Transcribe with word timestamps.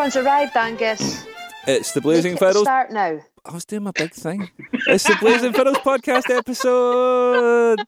Everyone's 0.00 0.16
arrived, 0.16 0.56
Angus. 0.56 1.26
It's 1.66 1.92
the 1.92 2.00
Blazing 2.00 2.32
it 2.32 2.38
Fiddles. 2.38 2.62
Start 2.64 2.90
now. 2.90 3.20
I 3.44 3.52
was 3.52 3.66
doing 3.66 3.82
my 3.82 3.90
big 3.90 4.14
thing. 4.14 4.48
It's 4.86 5.04
the 5.04 5.14
Blazing 5.20 5.52
Fiddles 5.52 5.76
podcast 5.76 6.34
episode 6.34 7.80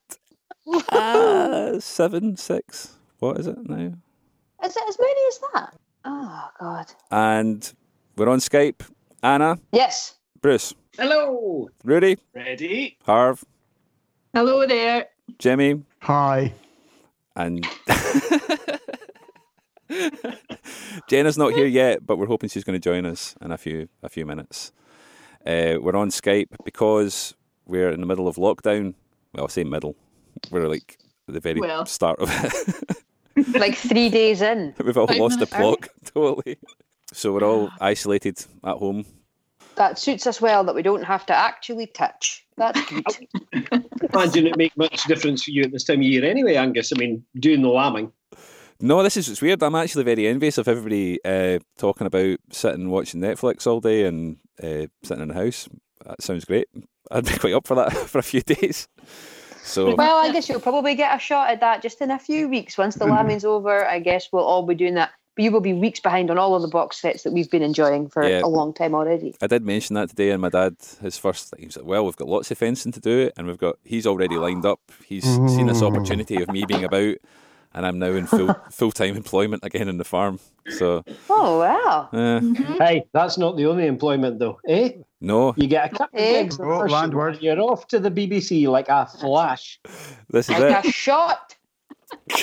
uh, 0.91 1.81
seven, 1.81 2.37
six. 2.37 2.99
What 3.21 3.41
is 3.41 3.47
it 3.47 3.57
now? 3.67 3.95
Is 4.63 4.77
it 4.77 4.83
as 4.87 4.99
many 5.01 5.21
as 5.29 5.39
that? 5.55 5.75
Oh 6.05 6.49
God. 6.61 6.93
And 7.11 7.73
we're 8.19 8.29
on 8.29 8.41
Skype. 8.41 8.83
Anna, 9.23 9.59
Yes. 9.73 10.17
Bruce, 10.43 10.75
Hello. 10.99 11.71
Rudy, 11.83 12.19
Ready? 12.35 12.99
Harv, 13.07 13.43
Hello 14.35 14.67
there. 14.67 15.07
Jimmy, 15.39 15.83
Hi. 16.03 16.53
and 17.37 17.67
Jenna's 21.09 21.39
not 21.39 21.53
here 21.53 21.67
yet, 21.67 22.07
but 22.07 22.17
we're 22.19 22.27
hoping 22.27 22.49
she's 22.49 22.65
going 22.65 22.79
to 22.81 22.91
join 22.91 23.07
us 23.07 23.35
in 23.41 23.53
a 23.53 23.59
few 23.59 23.89
a 24.03 24.09
few 24.09 24.25
minutes. 24.27 24.73
Uh, 25.47 25.75
we're 25.81 25.97
on 25.97 26.11
Skype 26.11 26.49
because 26.65 27.35
we're 27.67 27.91
in 27.91 28.01
the 28.01 28.07
middle 28.07 28.29
of 28.29 28.37
lockdown. 28.37 28.95
Well, 29.35 29.45
I 29.45 29.49
say 29.49 29.65
middle. 29.65 29.97
We're 30.51 30.69
like 30.69 30.99
at 31.29 31.35
the 31.35 31.41
very 31.41 31.61
Well. 31.61 31.87
start 31.87 32.19
of 32.21 32.29
it. 32.31 32.97
Like 33.55 33.77
three 33.77 34.11
days 34.11 34.43
in. 34.43 34.75
We've 34.85 34.99
all 34.99 35.07
Five 35.07 35.17
lost 35.17 35.41
the 35.41 35.47
minutes. 35.47 35.57
plot 35.57 35.89
totally. 36.15 36.59
So 37.15 37.33
we're 37.33 37.45
all 37.45 37.71
isolated 37.81 38.45
at 38.63 38.77
home. 38.77 39.07
That 39.77 39.99
suits 39.99 40.27
us 40.27 40.39
well 40.43 40.63
that 40.65 40.75
we 40.75 40.83
don't 40.83 41.03
have 41.03 41.25
to 41.27 41.35
actually 41.35 41.87
touch. 41.87 42.45
That's 42.59 42.79
good. 42.91 43.05
Imagine 44.13 44.49
it 44.49 44.59
make 44.59 44.77
much 44.77 45.05
difference 45.05 45.45
for 45.45 45.51
you 45.51 45.63
at 45.63 45.73
this 45.73 45.85
time 45.85 46.01
of 46.01 46.03
year 46.03 46.23
anyway, 46.27 46.57
Angus. 46.57 46.93
I 46.95 46.99
mean, 46.99 47.25
doing 47.41 47.63
the 47.63 47.71
lambing. 47.71 48.13
No, 48.85 49.01
this 49.03 49.17
is 49.17 49.29
it's 49.29 49.41
weird. 49.41 49.63
I'm 49.63 49.77
actually 49.77 50.03
very 50.03 50.27
envious 50.27 50.59
of 50.59 50.67
everybody 50.67 51.21
uh, 51.25 51.61
talking 51.79 52.07
about 52.07 52.39
sitting 52.51 52.91
watching 52.91 53.21
Netflix 53.21 53.65
all 53.67 53.81
day 53.81 54.05
and 54.07 54.39
uh, 54.63 54.87
sitting 55.05 55.23
in 55.23 55.29
the 55.29 55.35
house. 55.35 55.69
That 56.05 56.21
sounds 56.21 56.45
great. 56.45 56.67
I'd 57.11 57.25
be 57.25 57.31
quite 57.39 57.55
up 57.55 57.67
for 57.69 57.77
that 57.77 57.93
for 58.09 58.19
a 58.19 58.23
few 58.23 58.41
days. 58.41 58.89
So 59.63 59.95
well, 59.95 60.17
I 60.17 60.33
guess 60.33 60.49
you'll 60.49 60.59
probably 60.61 60.97
get 60.97 61.15
a 61.15 61.21
shot 61.21 61.51
at 61.51 61.61
that 61.61 61.81
just 61.81 62.01
in 62.01 62.11
a 62.11 62.19
few 62.19 62.49
weeks. 62.49 62.77
Once 62.77 62.97
the 62.97 63.07
lambing's 63.07 63.45
over, 63.45 63.87
I 63.87 64.01
guess 64.01 64.29
we'll 64.33 64.43
all 64.45 64.67
be 64.67 64.75
doing 64.75 64.95
that. 64.95 65.13
But 65.37 65.45
you 65.45 65.53
will 65.53 65.61
be 65.61 65.73
weeks 65.73 66.01
behind 66.01 66.31
on 66.33 66.37
all 66.37 66.57
of 66.57 66.61
the 66.63 66.69
box 66.69 67.01
sets 67.01 67.23
that 67.23 67.33
we've 67.33 67.51
been 67.51 67.63
enjoying 67.63 68.09
for 68.09 68.23
Yeah. 68.29 68.41
a 68.43 68.49
long 68.49 68.75
time 68.75 68.95
already. 68.97 69.35
I 69.41 69.47
did 69.47 69.65
mention 69.65 69.95
that 69.95 70.11
today, 70.11 70.31
and 70.31 70.43
my 70.43 70.49
dad, 70.51 70.75
his 71.01 71.17
first, 71.17 71.55
he 71.57 71.65
was 71.67 71.77
like, 71.77 71.87
"Well, 71.87 72.05
we've 72.05 72.17
got 72.17 72.29
lots 72.29 72.51
of 72.51 72.59
fencing 72.59 72.91
to 72.93 73.01
do, 73.01 73.31
and 73.37 73.47
we've 73.47 73.57
got 73.57 73.77
he's 73.85 74.07
already 74.09 74.37
lined 74.37 74.67
up. 74.67 74.81
He's 75.07 75.23
seen 75.25 75.69
this 75.69 75.81
opportunity 75.83 76.43
of 76.43 76.51
me 76.51 76.65
being 76.67 76.85
about, 76.85 77.17
and 77.75 77.87
I'm 77.87 77.99
now 77.99 78.13
in 78.13 78.27
full 78.27 78.55
full 78.71 78.93
time 78.93 79.17
employment 79.17 79.65
again 79.65 79.89
in 79.89 79.99
the 79.99 80.05
farm. 80.05 80.39
So, 80.79 81.03
Oh 81.29 81.59
wow. 81.59 82.09
uh, 82.13 82.41
Hey, 82.79 83.05
that's 83.13 83.37
not 83.39 83.57
the 83.57 83.67
only 83.67 83.87
employment 83.87 84.39
though, 84.39 84.61
eh? 84.69 84.91
no, 85.21 85.55
You 85.57 85.67
get 85.67 85.93
a 85.93 85.97
couple 85.97 86.19
of 86.19 86.25
Eh? 86.25 86.43
gigs 86.43 86.59
Oh, 86.61 86.81
first 86.81 86.93
landward. 86.93 87.39
You're 87.43 87.61
off 87.61 87.87
to 87.89 87.99
the 87.99 88.11
BBC 88.11 88.67
like 88.69 88.89
a 88.89 89.07
flash. 89.07 89.81
this 90.31 90.49
is 90.49 90.59
Like 90.59 90.85
it. 90.85 90.89
a 90.89 90.93
shot. 90.93 91.57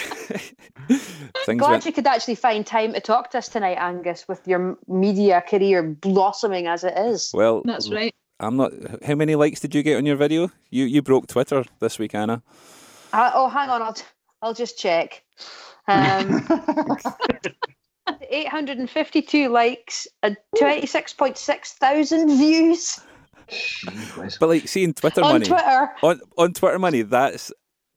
Things 1.45 1.59
Glad 1.59 1.69
went, 1.71 1.85
you 1.85 1.91
could 1.91 2.07
actually 2.07 2.35
find 2.35 2.65
time 2.65 2.93
to 2.93 2.99
talk 2.99 3.29
to 3.31 3.37
us 3.37 3.47
tonight, 3.49 3.75
Angus, 3.75 4.27
with 4.27 4.47
your 4.47 4.77
media 4.87 5.41
career 5.47 5.83
blossoming 5.83 6.67
as 6.67 6.83
it 6.83 6.97
is. 6.97 7.31
well. 7.33 7.61
That's 7.65 7.89
right. 7.91 8.13
I'm 8.39 8.55
not. 8.57 8.71
How 9.05 9.15
many 9.15 9.35
likes 9.35 9.59
did 9.59 9.75
you 9.75 9.83
get 9.83 9.97
on 9.97 10.05
your 10.05 10.15
video? 10.15 10.49
You 10.71 10.85
you 10.85 11.01
broke 11.01 11.27
Twitter 11.27 11.63
this 11.79 11.99
week, 11.99 12.15
Anna. 12.15 12.41
Uh, 13.13 13.31
oh, 13.33 13.49
hang 13.49 13.69
on, 13.69 13.81
I'll, 13.81 13.95
I'll 14.41 14.53
just 14.53 14.77
check. 14.77 15.23
Um, 15.87 16.47
852 18.31 19.49
likes 19.49 20.07
and 20.23 20.37
26.6 20.57 21.67
thousand 21.73 22.27
views 22.37 22.99
But 24.39 24.49
like 24.49 24.67
seeing 24.67 24.93
Twitter 24.93 25.23
on 25.23 25.33
money 25.33 25.45
Twitter. 25.45 25.89
on 26.03 26.21
on 26.37 26.53
Twitter 26.53 26.79
money, 26.79 27.01
that's 27.03 27.51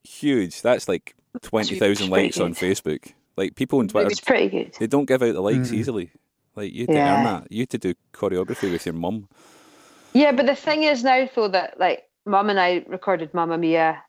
huge. 0.05 0.63
That's 0.63 0.89
like 0.89 1.15
twenty 1.43 1.79
thousand 1.79 2.11
pretty 2.11 2.27
likes 2.29 2.41
on. 2.41 2.55
Facebook. 2.55 3.13
Like 3.37 3.55
people 3.57 3.79
on 3.79 3.89
Twitter, 3.89 4.09
It's 4.11 4.21
pretty 4.21 4.49
good. 4.49 4.75
they 4.79 4.87
don't 4.87 5.07
give 5.07 5.23
out 5.23 5.33
the 5.35 5.41
likes 5.41 5.71
Mm. 5.71 5.75
easily. 5.75 6.11
Like 6.57 6.73
you 6.73 6.87
had 6.87 6.93
to 6.95 7.01
earn 7.01 7.25
that. 7.25 7.53
You 7.53 7.61
had 7.63 7.71
to 7.71 7.79
do 7.79 7.95
choreography 8.13 8.71
with 8.71 8.85
your 8.87 8.95
mum. 8.95 9.29
Yeah, 10.15 10.33
but 10.33 10.45
the 10.47 10.55
thing 10.57 10.83
is 10.83 11.03
now, 11.05 11.27
though, 11.35 11.49
that 11.49 11.79
like 11.81 12.05
Mum 12.27 12.51
and 12.51 12.61
I 12.61 12.85
recorded 12.87 13.33
Mamma 13.35 13.57
Mia, 13.57 14.03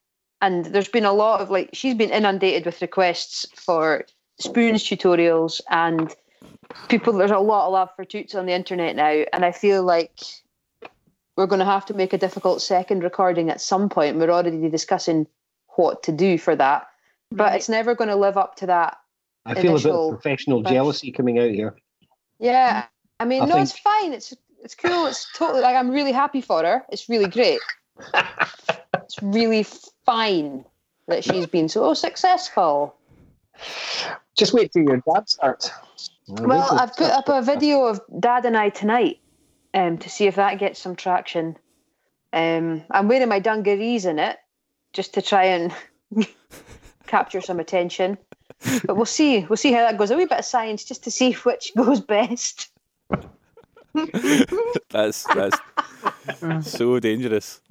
and 0.43 0.65
there's 0.65 0.89
been 0.89 1.05
a 1.05 1.13
lot 1.13 1.39
of 1.39 1.49
like 1.49 1.69
she's 1.73 1.95
been 1.95 2.09
inundated 2.11 2.65
with 2.65 2.81
requests 2.81 3.45
for 3.55 4.05
spoons 4.39 4.83
tutorials, 4.83 5.61
and 5.69 6.13
people. 6.89 7.13
There's 7.13 7.31
a 7.31 7.37
lot 7.39 7.67
of 7.67 7.71
love 7.73 7.89
for 7.95 8.03
toots 8.03 8.35
on 8.35 8.45
the 8.45 8.51
internet 8.51 8.95
now, 8.97 9.23
and 9.31 9.45
I 9.45 9.53
feel 9.53 9.83
like 9.83 10.19
we're 11.37 11.47
going 11.47 11.59
to 11.59 11.65
have 11.65 11.85
to 11.87 11.93
make 11.93 12.11
a 12.13 12.17
difficult 12.17 12.61
second 12.61 13.03
recording 13.03 13.49
at 13.49 13.61
some 13.61 13.87
point. 13.89 14.17
We're 14.17 14.29
already 14.29 14.69
discussing 14.69 15.25
what 15.77 16.03
to 16.03 16.11
do 16.11 16.37
for 16.37 16.55
that, 16.57 16.87
but 17.31 17.45
Right. 17.45 17.55
it's 17.55 17.69
never 17.69 17.95
going 17.95 18.09
to 18.09 18.15
live 18.17 18.37
up 18.37 18.55
to 18.57 18.67
that. 18.67 18.97
I 19.45 19.53
feel 19.55 19.59
a 19.59 19.63
bit 19.63 19.69
Initial- 19.71 20.09
of 20.09 20.21
professional 20.21 20.61
jealousy 20.61 21.11
coming 21.11 21.39
out 21.39 21.51
here. 21.51 21.75
Yeah, 22.39 22.85
I 23.19 23.25
mean, 23.25 23.43
I 23.43 23.45
no, 23.45 23.53
think- 23.55 23.69
it's 23.69 23.79
fine. 23.79 24.11
It's 24.13 24.33
it's 24.61 24.75
cool. 24.75 25.05
It's 25.07 25.25
totally 25.37 25.61
like 25.61 25.75
I'm 25.77 25.89
really 25.89 26.11
happy 26.11 26.41
for 26.41 26.63
her. 26.63 26.83
It's 26.89 27.07
really 27.07 27.29
great. 27.29 27.59
it's 28.13 29.21
really 29.21 29.65
fine 30.05 30.65
that 31.07 31.23
she's 31.23 31.45
been 31.47 31.69
so 31.69 31.93
successful. 31.93 32.95
Just 34.37 34.53
wait 34.53 34.71
till 34.71 34.83
your 34.83 35.03
dad 35.13 35.29
starts. 35.29 35.71
Well, 36.27 36.67
I've 36.79 36.95
put 36.95 37.11
up 37.11 37.29
a 37.29 37.41
video 37.41 37.85
of 37.85 38.01
Dad 38.19 38.45
and 38.45 38.57
I 38.57 38.69
tonight 38.69 39.19
um, 39.73 39.97
to 39.99 40.09
see 40.09 40.25
if 40.25 40.35
that 40.35 40.59
gets 40.59 40.79
some 40.79 40.95
traction. 40.95 41.57
Um, 42.31 42.83
I'm 42.89 43.07
wearing 43.07 43.29
my 43.29 43.39
dungarees 43.39 44.05
in 44.05 44.19
it 44.19 44.37
just 44.93 45.13
to 45.15 45.21
try 45.21 45.45
and 45.45 45.73
capture 47.07 47.41
some 47.41 47.59
attention. 47.59 48.17
But 48.85 48.95
we'll 48.95 49.05
see. 49.05 49.45
We'll 49.45 49.57
see 49.57 49.73
how 49.73 49.79
that 49.79 49.97
goes. 49.97 50.11
A 50.11 50.15
wee 50.15 50.25
bit 50.25 50.39
of 50.39 50.45
science 50.45 50.83
just 50.83 51.03
to 51.03 51.11
see 51.11 51.33
which 51.33 51.73
goes 51.77 51.99
best. 51.99 52.69
That's 54.89 55.23
that's 55.23 55.59
so 56.61 56.99
dangerous. 56.99 57.61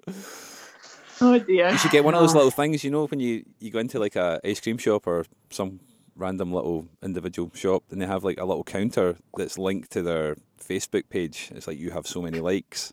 Oh 1.22 1.38
dear. 1.46 1.70
You 1.70 1.78
should 1.78 1.90
get 1.90 2.04
one 2.04 2.14
of 2.14 2.20
those 2.20 2.34
little 2.34 2.50
things, 2.50 2.82
you 2.84 2.90
know, 2.90 3.06
when 3.06 3.20
you, 3.20 3.44
you 3.60 3.70
go 3.70 3.78
into 3.78 3.98
like 3.98 4.16
a 4.16 4.40
ice 4.44 4.60
cream 4.60 4.78
shop 4.78 5.06
or 5.06 5.24
some 5.50 5.80
random 6.16 6.52
little 6.52 6.86
individual 7.02 7.50
shop 7.54 7.84
and 7.90 8.00
they 8.00 8.06
have 8.06 8.22
like 8.24 8.38
a 8.38 8.44
little 8.44 8.64
counter 8.64 9.16
that's 9.36 9.56
linked 9.58 9.90
to 9.92 10.02
their 10.02 10.36
Facebook 10.62 11.08
page. 11.08 11.50
It's 11.54 11.66
like 11.66 11.78
you 11.78 11.90
have 11.90 12.06
so 12.06 12.20
many 12.22 12.40
likes. 12.40 12.92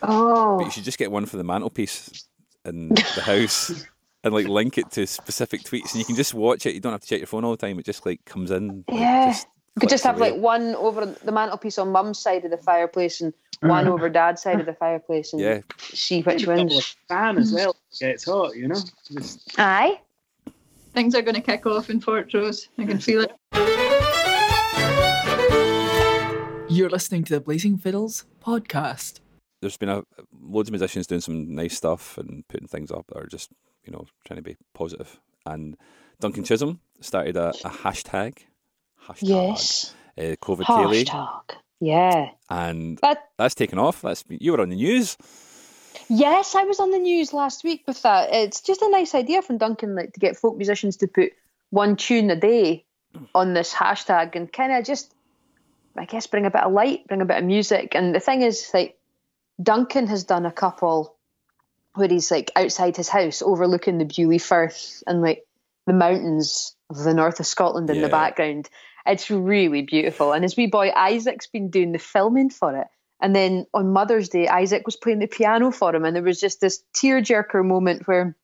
But 0.00 0.10
Oh, 0.10 0.60
you 0.64 0.70
should 0.70 0.84
just 0.84 0.98
get 0.98 1.10
one 1.10 1.26
for 1.26 1.36
the 1.36 1.42
mantelpiece 1.44 2.28
in 2.64 2.90
the 2.90 3.22
house 3.24 3.84
and 4.24 4.32
like 4.34 4.46
link 4.46 4.78
it 4.78 4.90
to 4.92 5.06
specific 5.06 5.62
tweets 5.62 5.92
and 5.92 5.96
you 6.00 6.04
can 6.04 6.14
just 6.16 6.34
watch 6.34 6.66
it. 6.66 6.74
You 6.74 6.80
don't 6.80 6.92
have 6.92 7.00
to 7.00 7.08
check 7.08 7.18
your 7.18 7.26
phone 7.26 7.44
all 7.44 7.50
the 7.52 7.56
time. 7.56 7.78
It 7.78 7.84
just 7.84 8.06
like 8.06 8.24
comes 8.24 8.50
in. 8.52 8.84
like, 8.88 9.00
Yeah. 9.00 9.26
just 9.32 9.46
You 9.78 9.80
could 9.80 9.90
just 9.90 10.02
have 10.02 10.18
like 10.18 10.34
one 10.34 10.74
over 10.74 11.06
the 11.06 11.30
mantelpiece 11.30 11.78
on 11.78 11.92
mum's 11.92 12.18
side 12.18 12.44
of 12.44 12.50
the 12.50 12.56
fireplace 12.56 13.20
and 13.20 13.32
one 13.60 13.84
uh-huh. 13.84 13.92
over 13.92 14.08
dad's 14.08 14.42
side 14.42 14.58
of 14.58 14.66
the 14.66 14.72
fireplace 14.74 15.32
and 15.32 15.40
Yeah. 15.40 15.60
see 15.78 16.20
which 16.22 16.46
Double 16.46 16.64
wins. 16.64 16.96
fan 17.08 17.38
as 17.38 17.52
well. 17.52 17.76
Yeah, 18.00 18.08
it's 18.08 18.24
hot, 18.24 18.56
you 18.56 18.66
know. 18.66 18.80
Just 19.12 19.54
Aye. 19.56 20.00
Things 20.94 21.14
are 21.14 21.22
going 21.22 21.36
to 21.36 21.40
kick 21.40 21.64
off 21.64 21.90
in 21.90 22.00
Fortrose. 22.00 22.66
I 22.76 22.86
can 22.86 22.98
feel 22.98 23.22
it. 23.22 23.30
You're 26.68 26.90
listening 26.90 27.22
to 27.24 27.34
the 27.34 27.40
Blazing 27.40 27.78
Fiddles 27.78 28.24
podcast. 28.44 29.20
There's 29.60 29.76
been 29.76 29.90
a 29.90 30.02
loads 30.42 30.70
of 30.70 30.72
musicians 30.72 31.06
doing 31.06 31.20
some 31.20 31.54
nice 31.54 31.76
stuff 31.76 32.18
and 32.18 32.42
putting 32.48 32.66
things 32.66 32.90
up 32.90 33.06
that 33.10 33.18
are 33.18 33.28
just, 33.28 33.50
you 33.84 33.92
know, 33.92 34.06
trying 34.26 34.38
to 34.38 34.42
be 34.42 34.56
positive. 34.74 35.20
And 35.46 35.76
Duncan 36.18 36.42
Chisholm 36.42 36.80
started 37.00 37.36
a, 37.36 37.50
a 37.50 37.70
hashtag. 37.70 38.38
Hashtag. 39.08 39.28
Yes. 39.28 39.94
Uh, 40.16 40.22
COVID. 40.42 40.64
Hashtag. 40.64 41.56
Yeah. 41.80 42.30
And 42.50 43.00
But 43.00 43.18
that's 43.38 43.54
taken 43.54 43.78
off. 43.78 44.02
That's 44.02 44.24
you 44.28 44.52
were 44.52 44.60
on 44.60 44.68
the 44.68 44.76
news. 44.76 45.16
yes, 46.08 46.54
I 46.54 46.64
was 46.64 46.80
on 46.80 46.90
the 46.90 46.98
news 46.98 47.32
last 47.32 47.64
week 47.64 47.84
with 47.86 48.02
that. 48.02 48.32
It's 48.32 48.60
just 48.60 48.82
a 48.82 48.90
nice 48.90 49.14
idea 49.14 49.42
from 49.42 49.58
Duncan, 49.58 49.94
like 49.94 50.12
to 50.14 50.20
get 50.20 50.36
folk 50.36 50.56
musicians 50.56 50.96
to 50.98 51.06
put 51.06 51.32
one 51.70 51.96
tune 51.96 52.30
a 52.30 52.36
day 52.36 52.84
on 53.34 53.54
this 53.54 53.72
hashtag 53.72 54.34
and 54.36 54.52
kind 54.52 54.72
of 54.72 54.84
just, 54.84 55.14
I 55.96 56.04
guess, 56.04 56.26
bring 56.26 56.46
a 56.46 56.50
bit 56.50 56.62
of 56.62 56.72
light, 56.72 57.06
bring 57.06 57.20
a 57.22 57.24
bit 57.26 57.38
of 57.38 57.44
music. 57.44 57.94
And 57.94 58.14
the 58.14 58.20
thing 58.20 58.42
is, 58.42 58.70
like, 58.74 58.98
Duncan 59.62 60.06
has 60.08 60.24
done 60.24 60.46
a 60.46 60.52
couple 60.52 61.14
where 61.94 62.08
he's 62.08 62.30
like 62.30 62.52
outside 62.54 62.96
his 62.96 63.08
house 63.08 63.42
overlooking 63.42 63.98
the 63.98 64.04
Beauly 64.04 64.40
Firth 64.40 65.02
and 65.06 65.20
like 65.20 65.44
the 65.86 65.92
mountains 65.92 66.76
of 66.90 66.98
the 66.98 67.12
north 67.14 67.40
of 67.40 67.46
Scotland 67.46 67.90
in 67.90 67.96
Yeah. 67.96 68.02
the 68.02 68.08
background. 68.08 68.68
It's 69.08 69.30
really 69.30 69.82
beautiful. 69.82 70.32
And 70.32 70.42
his 70.44 70.56
wee 70.56 70.66
boy 70.66 70.90
Isaac's 70.94 71.46
been 71.46 71.70
doing 71.70 71.92
the 71.92 71.98
filming 71.98 72.50
for 72.50 72.76
it. 72.76 72.86
And 73.20 73.34
then 73.34 73.66
on 73.74 73.92
Mother's 73.92 74.28
Day, 74.28 74.46
Isaac 74.46 74.82
was 74.86 74.96
playing 74.96 75.18
the 75.18 75.26
piano 75.26 75.72
for 75.72 75.94
him, 75.94 76.04
and 76.04 76.14
there 76.14 76.22
was 76.22 76.38
just 76.38 76.60
this 76.60 76.84
tearjerker 76.94 77.64
moment 77.64 78.06
where 78.06 78.36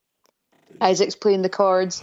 Isaac's 0.81 1.15
playing 1.15 1.43
the 1.43 1.49
chords, 1.49 2.03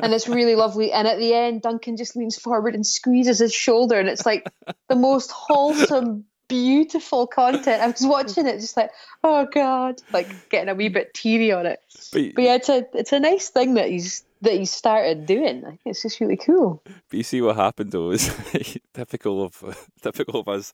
and 0.00 0.12
it's 0.12 0.28
really 0.28 0.56
lovely. 0.56 0.92
And 0.92 1.06
at 1.06 1.18
the 1.18 1.32
end, 1.32 1.62
Duncan 1.62 1.96
just 1.96 2.16
leans 2.16 2.36
forward 2.36 2.74
and 2.74 2.84
squeezes 2.84 3.38
his 3.38 3.54
shoulder, 3.54 3.98
and 3.98 4.08
it's 4.08 4.26
like 4.26 4.50
the 4.88 4.96
most 4.96 5.30
wholesome, 5.30 6.24
beautiful 6.48 7.28
content. 7.28 7.80
I 7.80 7.86
was 7.86 8.04
watching 8.04 8.48
it, 8.48 8.58
just 8.58 8.76
like, 8.76 8.90
oh 9.22 9.46
god, 9.46 10.02
like 10.12 10.50
getting 10.50 10.68
a 10.68 10.74
wee 10.74 10.88
bit 10.88 11.14
teary 11.14 11.52
on 11.52 11.66
it. 11.66 11.78
But, 12.12 12.34
But 12.34 12.42
yeah, 12.42 12.54
it's 12.56 12.68
a 12.68 12.86
it's 12.94 13.12
a 13.12 13.20
nice 13.20 13.50
thing 13.50 13.74
that 13.74 13.88
he's 13.88 14.24
that 14.42 14.54
he 14.54 14.64
started 14.64 15.26
doing. 15.26 15.58
I 15.64 15.70
think 15.70 15.80
it's 15.86 16.02
just 16.02 16.20
really 16.20 16.36
cool. 16.36 16.82
but 16.84 17.16
you 17.16 17.22
see 17.22 17.40
what 17.42 17.56
happened 17.56 17.92
though 17.92 18.10
is 18.10 18.30
typical 18.94 19.44
of 19.44 19.88
typical 20.02 20.40
of 20.40 20.48
us. 20.48 20.72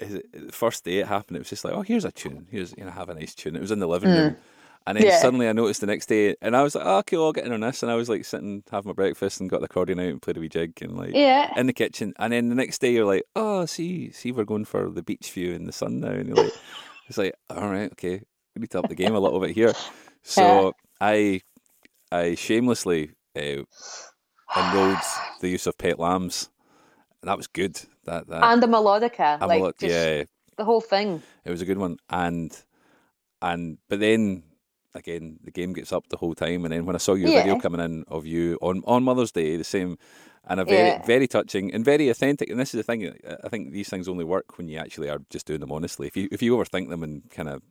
Is 0.00 0.14
it, 0.14 0.26
the 0.48 0.52
first 0.52 0.84
day 0.84 0.98
it 0.98 1.06
happened, 1.06 1.36
it 1.36 1.40
was 1.40 1.48
just 1.48 1.64
like, 1.64 1.72
oh, 1.72 1.82
here's 1.82 2.04
a 2.04 2.12
tune. 2.12 2.46
Here's 2.50 2.74
you 2.76 2.84
know, 2.84 2.90
have 2.90 3.08
a 3.08 3.14
nice 3.14 3.34
tune. 3.34 3.56
It 3.56 3.60
was 3.62 3.70
in 3.70 3.78
the 3.78 3.86
living 3.88 4.10
room. 4.10 4.36
And 4.86 4.96
then 4.96 5.04
Mm. 5.04 5.08
Yeah. 5.08 5.18
suddenly 5.18 5.48
I 5.48 5.52
noticed 5.52 5.80
the 5.80 5.86
next 5.88 6.06
day, 6.06 6.36
and 6.40 6.54
I 6.56 6.62
was 6.62 6.74
like, 6.76 6.84
oh, 6.86 6.98
okay, 6.98 7.16
well, 7.16 7.26
I'll 7.26 7.32
get 7.32 7.44
in 7.46 7.52
on 7.52 7.60
this. 7.60 7.82
And 7.82 7.90
I 7.90 7.96
was 7.96 8.08
like 8.08 8.24
sitting, 8.24 8.62
having 8.70 8.88
my 8.88 8.92
breakfast, 8.92 9.40
and 9.40 9.50
got 9.50 9.58
the 9.60 9.64
accordion 9.64 9.98
out 9.98 10.06
and 10.06 10.22
played 10.22 10.36
a 10.36 10.40
wee 10.40 10.48
jig, 10.48 10.78
and 10.80 10.96
like 10.96 11.10
Yeah. 11.14 11.50
in 11.56 11.66
the 11.66 11.72
kitchen. 11.72 12.12
And 12.20 12.32
then 12.32 12.50
the 12.50 12.54
next 12.54 12.80
day, 12.80 12.92
you're 12.92 13.04
like, 13.06 13.24
oh, 13.34 13.64
see, 13.66 14.12
see, 14.12 14.30
we're 14.32 14.44
going 14.44 14.64
for 14.64 14.88
the 14.90 15.02
beach 15.02 15.30
view 15.32 15.54
in 15.54 15.64
the 15.64 15.72
sun 15.72 15.98
now. 16.00 16.10
And 16.10 16.28
you're 16.28 16.36
like, 16.36 16.52
it's 17.08 17.18
like, 17.18 17.34
all 17.50 17.68
right, 17.68 17.90
okay, 17.92 18.20
we 18.54 18.60
need 18.60 18.70
to 18.70 18.78
up 18.80 18.88
the 18.88 18.94
game 18.94 19.14
a 19.14 19.18
little 19.20 19.40
bit 19.40 19.50
here. 19.52 19.72
So 20.22 20.74
I, 21.00 21.40
I 22.12 22.34
shamelessly 22.34 23.10
uh, 23.36 23.62
enrolled 24.56 24.98
the 25.40 25.48
use 25.48 25.66
of 25.66 25.76
pet 25.78 25.98
lambs. 25.98 26.50
That 27.22 27.36
was 27.36 27.46
good. 27.48 27.80
That 28.04 28.28
that 28.28 28.44
and 28.44 28.62
the 28.62 28.68
melodica, 28.68 29.40
like 29.40 29.78
just 29.78 29.92
yeah, 29.92 30.24
the 30.56 30.64
whole 30.64 30.80
thing. 30.80 31.22
it 31.44 31.50
was 31.50 31.60
a 31.62 31.64
good 31.64 31.78
one. 31.78 31.96
And 32.08 32.56
and 33.42 33.78
but 33.88 33.98
then 34.00 34.44
again, 34.94 35.38
the 35.42 35.50
game 35.50 35.72
gets 35.72 35.92
up 35.92 36.08
the 36.08 36.16
whole 36.16 36.34
time. 36.34 36.64
And 36.64 36.72
then 36.72 36.86
when 36.86 36.94
I 36.94 36.98
saw 36.98 37.14
your 37.14 37.30
video 37.42 37.58
coming 37.60 37.80
in 37.80 38.04
of 38.08 38.26
you 38.26 38.58
on 38.62 38.82
on 38.86 39.02
Mother's 39.02 39.32
Day, 39.32 39.56
the 39.56 39.64
same. 39.64 39.98
And 40.48 40.60
a 40.60 40.64
very, 40.64 40.90
Yeah. 40.90 41.02
very 41.04 41.26
touching 41.26 41.74
and 41.74 41.84
very 41.84 42.08
authentic. 42.08 42.48
And 42.48 42.60
this 42.60 42.72
is 42.72 42.78
the 42.78 42.84
thing. 42.84 43.04
I- 43.08 43.36
I 43.42 43.48
think 43.48 43.72
these 43.72 43.88
things 43.88 44.06
only 44.08 44.22
work 44.24 44.56
when 44.56 44.68
you 44.68 44.78
actually 44.78 45.10
are 45.10 45.18
just 45.28 45.44
doing 45.44 45.58
them 45.58 45.72
honestly. 45.72 46.06
If 46.06 46.16
you 46.16 46.28
if 46.30 46.40
you 46.40 46.56
overthink 46.56 46.88
them 46.88 47.02
and 47.02 47.28
kind 47.30 47.48
of, 47.48 47.62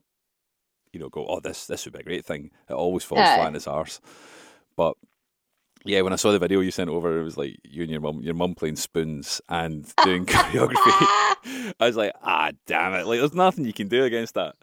you 0.96 1.00
know, 1.02 1.10
go, 1.10 1.26
oh, 1.28 1.42
this 1.42 1.68
this 1.68 1.84
would 1.86 1.94
be 1.94 2.00
a 2.00 2.04
great 2.04 2.26
thing, 2.26 2.50
it 2.70 2.74
always 2.74 3.04
falls 3.04 3.20
Aye. 3.20 3.36
flat 3.36 3.48
on 3.48 3.56
its 3.56 3.68
arse. 3.68 4.00
But 4.78 4.96
yeah, 5.84 6.02
when 6.02 6.14
I 6.14 6.16
saw 6.16 6.32
the 6.32 6.40
video 6.40 6.62
you 6.62 6.72
sent 6.72 6.90
over, 6.90 7.20
it 7.20 7.24
was 7.24 7.38
like 7.38 7.58
you 7.64 7.84
and 7.84 7.92
your 7.92 8.02
mum, 8.02 8.22
your 8.22 8.34
mum 8.34 8.56
playing 8.56 8.78
spoons 8.78 9.42
and 9.50 9.86
doing 10.04 10.26
choreography. 10.26 10.74
I 11.80 11.86
was 11.86 11.98
like, 11.98 12.14
ah, 12.24 12.52
damn 12.66 12.94
it! 12.94 13.06
Like, 13.06 13.20
there's 13.20 13.34
nothing 13.34 13.66
you 13.66 13.74
can 13.74 13.90
do 13.90 14.06
against 14.06 14.36
that. 14.36 14.56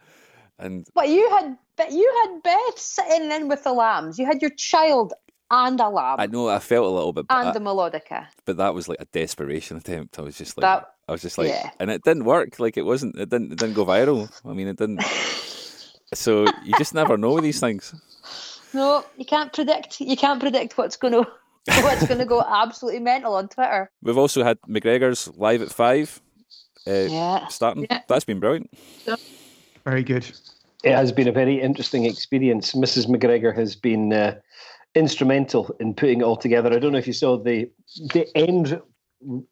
And 0.58 0.86
But 0.94 1.08
you 1.10 1.28
had 1.30 1.56
but 1.76 1.92
you 1.92 2.10
had 2.22 2.42
Beth 2.42 2.78
sitting 2.78 3.30
in 3.30 3.48
with 3.48 3.62
the 3.64 3.72
lambs. 3.72 4.18
You 4.18 4.26
had 4.26 4.40
your 4.40 4.52
child 4.56 5.12
and 5.50 5.78
a 5.80 5.88
lamb 5.90 6.16
I 6.18 6.26
know 6.26 6.48
I 6.48 6.60
felt 6.60 6.86
a 6.86 6.88
little 6.88 7.12
bit, 7.12 7.26
and 7.28 7.54
the 7.54 7.60
melodica. 7.60 8.26
but 8.46 8.56
that 8.56 8.74
was 8.74 8.88
like 8.88 9.00
a 9.00 9.04
desperation 9.06 9.76
attempt. 9.76 10.18
I 10.18 10.22
was 10.22 10.38
just 10.38 10.56
like, 10.56 10.62
That- 10.62 10.88
I 11.08 11.12
was 11.12 11.20
just 11.20 11.36
like, 11.36 11.48
yeah. 11.48 11.70
and 11.78 11.90
it 11.90 12.02
didn't 12.04 12.24
work. 12.24 12.58
Like 12.58 12.76
it 12.78 12.86
wasn't, 12.86 13.16
it 13.18 13.28
didn't, 13.28 13.52
it 13.52 13.58
didn't 13.58 13.74
go 13.74 13.84
viral. 13.84 14.30
I 14.48 14.54
mean, 14.54 14.66
it 14.68 14.78
didn't. 14.78 15.02
So 16.14 16.46
you 16.64 16.74
just 16.78 16.94
never 16.94 17.16
know 17.16 17.32
with 17.34 17.44
these 17.44 17.60
things. 17.60 17.94
No, 18.74 19.04
you 19.18 19.26
can't 19.26 19.52
predict. 19.52 20.00
You 20.00 20.16
can't 20.16 20.40
predict 20.40 20.78
what's 20.78 20.96
going 20.96 21.12
to 21.22 21.26
what's 21.82 22.06
going 22.06 22.20
to 22.20 22.24
go 22.24 22.40
absolutely 22.40 23.00
mental 23.00 23.34
on 23.34 23.48
Twitter. 23.48 23.90
We've 24.02 24.16
also 24.16 24.42
had 24.42 24.56
MacGregor's 24.66 25.28
live 25.36 25.60
at 25.60 25.70
five. 25.70 26.22
Uh, 26.86 26.92
Yeah. 27.10 27.46
starting. 27.48 27.86
Yeah. 27.90 28.00
That's 28.08 28.24
been 28.24 28.40
brilliant. 28.40 28.70
Very 29.84 30.02
good. 30.04 30.24
It 30.84 30.94
has 30.94 31.12
been 31.12 31.28
a 31.28 31.32
very 31.32 31.60
interesting 31.60 32.06
experience. 32.06 32.72
Mrs. 32.72 33.08
McGregor 33.08 33.54
has 33.54 33.76
been 33.76 34.10
uh, 34.12 34.36
instrumental 34.94 35.76
in 35.78 35.92
putting 35.92 36.20
it 36.20 36.24
all 36.24 36.36
together. 36.38 36.72
I 36.72 36.78
don't 36.78 36.92
know 36.92 36.98
if 36.98 37.06
you 37.06 37.12
saw 37.12 37.36
the 37.36 37.70
the 38.14 38.26
end 38.34 38.80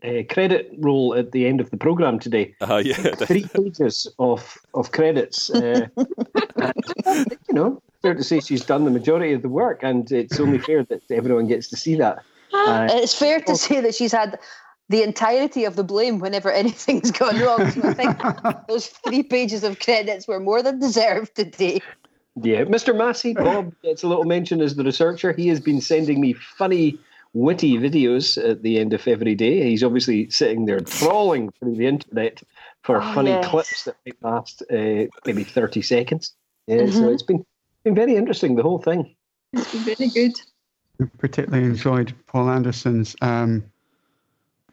uh, 0.03 0.23
credit 0.29 0.73
roll 0.79 1.15
at 1.15 1.31
the 1.33 1.47
end 1.47 1.61
of 1.61 1.71
the 1.71 1.77
program 1.77 2.19
today. 2.19 2.55
Uh, 2.61 2.83
yeah, 2.85 2.95
Three 3.17 3.45
pages 3.47 4.09
of 4.19 4.59
of 4.75 4.91
credits. 4.93 5.51
Uh, 5.51 5.87
and, 5.97 6.07
you 7.49 7.55
know, 7.55 7.83
fair 8.03 8.15
to 8.15 8.23
say 8.25 8.41
she's 8.41 8.65
done 8.65 8.85
the 8.85 8.91
majority 8.91 9.33
of 9.33 9.43
the 9.43 9.49
work, 9.49 9.81
and 9.83 10.11
it's 10.13 10.39
only 10.41 10.59
fair 10.59 10.85
that 10.85 11.03
everyone 11.11 11.47
gets 11.47 11.69
to 11.69 11.77
see 11.77 11.97
that. 11.97 12.19
Uh, 12.53 12.89
It's 12.91 13.15
fair 13.15 13.41
to 13.41 13.57
say 13.57 13.81
that 13.81 13.95
she's 13.95 14.13
had 14.13 14.39
the 14.89 15.03
entirety 15.03 15.65
of 15.65 15.77
the 15.77 15.85
blame 15.85 16.19
whenever 16.19 16.51
anything's 16.63 17.11
gone 17.11 17.39
wrong. 17.41 17.71
So 17.71 17.89
I 17.89 17.95
think 17.95 18.67
those 18.69 18.87
three 18.89 19.23
pages 19.23 19.63
of 19.65 19.79
credits 19.79 20.27
were 20.27 20.41
more 20.41 20.63
than 20.63 20.79
deserved 20.81 21.35
today. 21.37 21.81
Yeah, 22.43 22.65
Mr. 22.65 22.97
Massie, 22.97 23.35
Bob 23.47 23.73
gets 23.83 24.03
a 24.03 24.09
little 24.09 24.25
mention 24.25 24.61
as 24.61 24.77
the 24.77 24.85
researcher. 24.85 25.33
He 25.33 25.49
has 25.49 25.61
been 25.61 25.81
sending 25.81 26.21
me 26.21 26.33
funny, 26.33 26.99
witty 27.35 27.77
videos 27.79 28.37
at 28.43 28.63
the 28.63 28.79
end 28.81 28.93
of 28.93 29.07
every 29.07 29.35
day. 29.35 29.63
He's 29.69 29.85
obviously 29.85 30.29
sitting 30.31 30.65
there 30.67 30.81
trawling 30.81 31.51
through 31.53 31.77
the 31.77 31.87
internet 31.87 32.43
for 32.83 32.97
Oh, 33.03 33.15
funny 33.15 33.31
yes. 33.31 33.47
clips 33.49 33.85
that 33.85 33.97
might 34.07 34.17
last 34.23 34.63
uh, 34.73 35.07
maybe 35.27 35.45
30 35.45 35.83
seconds. 35.83 36.35
Yeah, 36.71 36.87
so 36.91 37.03
Mhm. 37.03 37.13
it's 37.15 37.23
been, 37.25 37.45
been 37.85 37.95
very 37.97 38.15
interesting, 38.15 38.55
the 38.55 38.63
whole 38.63 38.79
thing. 38.79 39.17
It's 39.53 39.73
been 39.73 39.83
very 39.97 40.09
good. 40.11 40.41
I 41.03 41.07
particularly 41.19 41.65
enjoyed 41.67 42.15
Paul 42.27 42.49
Anderson's 42.49 43.17
um, 43.23 43.65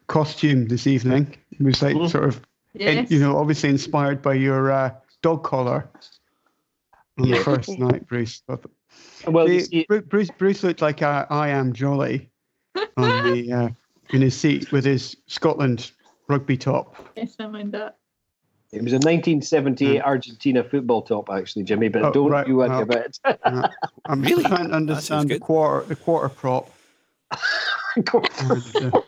costume 0.06 0.68
this 0.68 0.86
evening. 0.86 1.34
It 1.50 1.60
was 1.62 1.82
like 1.82 1.96
Mhm. 1.96 2.08
sort 2.08 2.24
of, 2.24 2.40
Yes. 2.74 2.98
and, 2.98 3.10
you 3.10 3.18
know, 3.18 3.36
obviously 3.36 3.70
inspired 3.70 4.22
by 4.22 4.34
your 4.34 4.70
uh, 4.70 4.94
dog 5.22 5.42
collar 5.42 5.88
on 7.18 7.28
the 7.30 7.38
first 7.40 7.68
night, 7.80 8.06
Bruce. 8.06 8.42
But 8.46 8.64
Well, 9.26 9.48
you 9.48 9.58
the- 9.60 9.64
see, 9.64 9.86
Bruce, 10.08 10.30
Bruce 10.38 10.62
looked 10.62 10.80
like 10.82 11.02
uh, 11.02 11.26
I 11.30 11.48
am 11.48 11.72
Jolly 11.72 12.30
on 12.96 13.32
the 13.32 13.52
uh, 13.52 13.68
in 14.10 14.22
his 14.22 14.36
seat 14.36 14.70
with 14.70 14.84
his 14.84 15.16
Scotland 15.26 15.90
rugby 16.28 16.56
top. 16.56 16.94
yes, 17.16 17.34
I 17.40 17.48
mind 17.48 17.72
that. 17.72 17.96
It 18.72 18.82
was 18.82 18.92
a 18.92 18.96
1978 18.96 20.02
Argentina 20.02 20.62
football 20.62 21.02
top, 21.02 21.30
actually, 21.30 21.62
Jimmy, 21.64 21.88
but 21.88 22.02
Oh, 22.04 22.12
don't 22.12 22.30
right, 22.30 22.46
you 22.46 22.56
worry 22.56 22.68
well. 22.68 22.82
about 22.82 23.06
it. 23.06 23.18
Uh, 23.24 23.68
I'm 24.06 24.22
Really? 24.22 24.44
trying 24.44 24.68
to 24.68 24.74
understand 24.74 25.30
the 25.30 25.38
quarter 25.38 25.86
the 25.86 25.96
quarter 25.96 26.28
prop. 26.28 26.70
and 27.96 28.04
the 28.06 29.02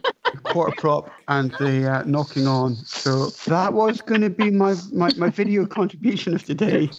quarter 0.44 0.74
prop 0.78 1.10
and 1.28 1.50
the 1.58 1.90
uh, 1.90 2.02
knocking 2.04 2.46
on. 2.46 2.74
So 2.76 3.26
that 3.46 3.72
was 3.72 4.00
going 4.00 4.22
to 4.22 4.30
be 4.30 4.50
my, 4.50 4.74
my, 4.92 5.10
my 5.16 5.28
video 5.28 5.66
contribution 5.66 6.34
of 6.34 6.44
today. 6.44 6.90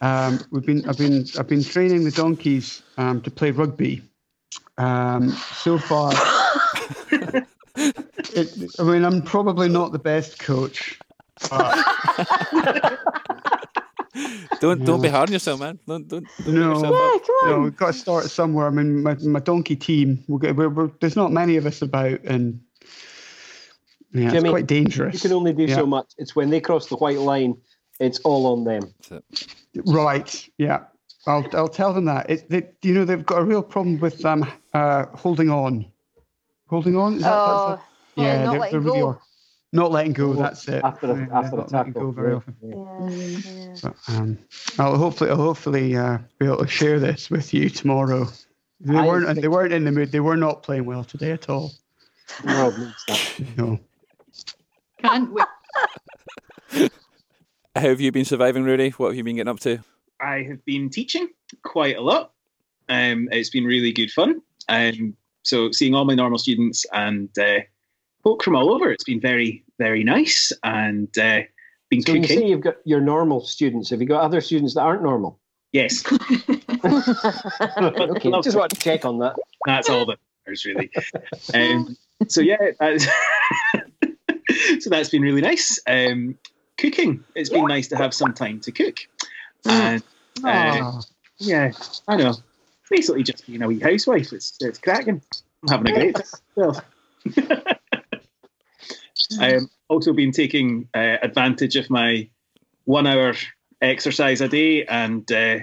Um, 0.00 0.38
we've 0.50 0.64
been 0.66 0.88
I've 0.88 0.98
been 0.98 1.24
I've 1.38 1.48
been 1.48 1.64
training 1.64 2.04
the 2.04 2.10
donkeys 2.10 2.82
um, 2.96 3.20
to 3.22 3.30
play 3.30 3.50
rugby. 3.52 4.02
Um, 4.76 5.30
so 5.30 5.78
far, 5.78 6.12
it, 7.10 8.74
I 8.78 8.82
mean 8.82 9.04
I'm 9.04 9.22
probably 9.22 9.68
not 9.68 9.92
the 9.92 9.98
best 9.98 10.38
coach. 10.38 10.98
But 11.56 12.98
don't 14.60 14.84
don't 14.84 15.02
be 15.02 15.08
hard 15.08 15.28
on 15.28 15.32
yourself, 15.32 15.60
man. 15.60 15.78
Don't 15.86 16.06
don't, 16.08 16.26
don't 16.44 16.54
No. 16.54 16.74
Yeah, 16.74 16.80
come 16.80 16.92
you 16.92 17.48
know, 17.48 17.54
on. 17.56 17.62
we've 17.64 17.76
got 17.76 17.88
to 17.88 17.92
start 17.98 18.24
somewhere. 18.26 18.66
I 18.66 18.70
mean, 18.70 19.02
my, 19.02 19.14
my 19.14 19.40
donkey 19.40 19.74
team, 19.76 20.22
we're, 20.28 20.38
go- 20.38 20.52
we're, 20.52 20.68
we're, 20.68 20.90
there's 21.00 21.16
not 21.16 21.32
many 21.32 21.56
of 21.56 21.66
us 21.66 21.82
about, 21.82 22.20
and 22.24 22.60
yeah, 24.12 24.30
Jimmy, 24.30 24.48
it's 24.48 24.50
quite 24.50 24.66
dangerous. 24.68 25.14
You 25.14 25.20
can 25.20 25.32
only 25.32 25.52
do 25.52 25.64
Yeah. 25.64 25.74
so 25.76 25.86
much. 25.86 26.12
It's 26.18 26.36
when 26.36 26.50
they 26.50 26.60
cross 26.60 26.86
the 26.86 26.96
white 26.96 27.18
line, 27.18 27.56
it's 27.98 28.20
all 28.20 28.46
on 28.46 28.62
them. 28.64 28.94
Right. 29.86 30.48
Yeah. 30.58 30.84
I'll 31.26 31.44
I'll 31.54 31.68
tell 31.68 31.92
them 31.92 32.04
that. 32.04 32.30
It, 32.30 32.48
they, 32.50 32.68
you 32.82 32.94
know, 32.94 33.04
they've 33.04 33.24
got 33.26 33.40
a 33.40 33.44
real 33.44 33.62
problem 33.62 33.98
with 33.98 34.24
um 34.24 34.48
uh 34.74 35.06
holding 35.16 35.50
on. 35.50 35.86
Holding 36.68 36.96
on. 36.96 37.14
Is 37.16 37.22
that, 37.22 37.32
Oh, 37.34 37.66
that's 37.70 37.82
yeah, 38.16 38.24
a, 38.24 38.26
yeah, 38.38 38.44
not 38.44 38.52
they're, 38.60 38.70
they're 38.70 38.80
really 38.80 39.00
go. 39.00 39.18
Are. 39.74 39.82
Not 39.82 39.90
letting 39.92 40.12
go. 40.12 40.32
That's 40.34 40.66
it. 40.68 40.82
After 40.84 41.10
a, 41.12 41.18
Yeah, 41.18 41.26
after 41.38 41.54
a 41.56 41.58
not 41.58 41.72
letting 41.72 41.92
tackle. 41.92 42.02
go 42.02 42.10
very 42.12 42.34
often. 42.34 42.56
yeah. 42.62 43.08
Yeah, 43.08 43.68
yeah. 43.68 43.74
But, 43.82 43.94
um, 44.08 44.38
I'll 44.78 44.96
hopefully 44.96 45.30
I'll 45.30 45.36
hopefully 45.36 45.96
uh, 45.96 46.18
be 46.38 46.46
able 46.46 46.58
to 46.58 46.66
share 46.66 46.98
this 47.00 47.30
with 47.30 47.52
you 47.52 47.68
tomorrow. 47.68 48.26
They 48.80 48.96
I 48.96 49.06
weren't 49.06 49.26
think- 49.26 49.40
they 49.40 49.48
weren't 49.48 49.72
in 49.72 49.84
the 49.84 49.92
mood. 49.92 50.12
They 50.12 50.20
were 50.20 50.36
not 50.36 50.62
playing 50.62 50.84
well 50.84 51.04
today 51.04 51.30
at 51.32 51.48
all. 51.48 51.72
The 52.42 52.52
world 52.54 52.78
needs 52.78 53.04
that. 53.08 53.56
No. 53.56 53.78
Can't 55.02 55.32
wait. 55.32 55.44
How 57.76 57.80
have 57.80 58.00
you 58.00 58.12
been 58.12 58.24
surviving, 58.24 58.64
Rudy? 58.64 58.90
What 58.90 59.08
have 59.08 59.16
you 59.16 59.24
been 59.24 59.36
getting 59.36 59.50
up 59.50 59.60
to? 59.60 59.78
I 60.20 60.42
have 60.44 60.64
been 60.64 60.88
teaching 60.90 61.28
quite 61.64 61.96
a 61.96 62.00
lot. 62.00 62.32
Um, 62.88 63.28
it's 63.32 63.50
been 63.50 63.64
really 63.64 63.92
good 63.92 64.10
fun. 64.10 64.40
Um, 64.68 65.16
so 65.42 65.70
seeing 65.72 65.94
all 65.94 66.04
my 66.04 66.14
normal 66.14 66.38
students 66.38 66.86
and 66.92 67.28
uh, 67.38 67.60
folk 68.24 68.42
from 68.42 68.56
all 68.56 68.74
over, 68.74 68.90
it's 68.90 69.04
been 69.04 69.20
very, 69.20 69.62
very 69.78 70.02
nice. 70.02 70.50
And 70.64 71.16
uh, 71.18 71.42
been 71.90 72.02
So 72.02 72.12
when 72.12 72.22
You 72.22 72.28
say 72.28 72.46
you've 72.46 72.60
got 72.62 72.76
your 72.84 73.00
normal 73.00 73.44
students, 73.44 73.90
have 73.90 74.00
you 74.00 74.08
got 74.08 74.22
other 74.22 74.40
students 74.40 74.74
that 74.74 74.80
aren't 74.82 75.02
normal? 75.02 75.38
yes, 75.72 76.04
okay, 76.84 78.30
just 78.42 78.56
want 78.56 78.70
to 78.70 78.76
check 78.78 79.04
on 79.04 79.18
that. 79.18 79.34
that's 79.66 79.90
all 79.90 80.06
that 80.06 80.18
matters, 80.46 80.64
really. 80.64 80.88
Um, 81.52 81.96
so 82.28 82.40
yeah, 82.40 82.56
that's 82.78 83.06
so 84.84 84.88
that's 84.90 85.08
been 85.10 85.22
really 85.22 85.40
nice. 85.40 85.80
Um, 85.88 86.38
cooking, 86.78 87.24
it's 87.34 87.50
been 87.50 87.66
nice 87.66 87.88
to 87.88 87.96
have 87.96 88.14
some 88.14 88.32
time 88.32 88.60
to 88.60 88.70
cook. 88.72 88.98
And 89.66 90.00
uh, 90.44 90.46
Ah, 90.46 91.00
yeah, 91.38 91.72
I 92.06 92.16
know. 92.16 92.34
basically 92.88 93.24
just 93.24 93.44
being 93.46 93.62
a 93.62 93.66
wee 93.66 93.80
housewife. 93.80 94.32
It's 94.32 94.56
it's 94.60 94.78
cracking. 94.78 95.20
I'm 95.68 95.84
having 95.84 95.88
a 95.88 96.12
great 96.12 96.20
time. 96.56 97.64
Well, 99.38 99.46
I 99.46 99.54
am 99.54 99.70
also 99.88 100.12
been 100.12 100.32
taking 100.32 100.88
uh, 100.94 101.16
advantage 101.22 101.76
of 101.76 101.90
my 101.90 102.28
one 102.84 103.06
hour 103.06 103.34
exercise 103.80 104.40
a 104.40 104.48
day 104.48 104.84
and 104.86 105.30
uh, 105.32 105.58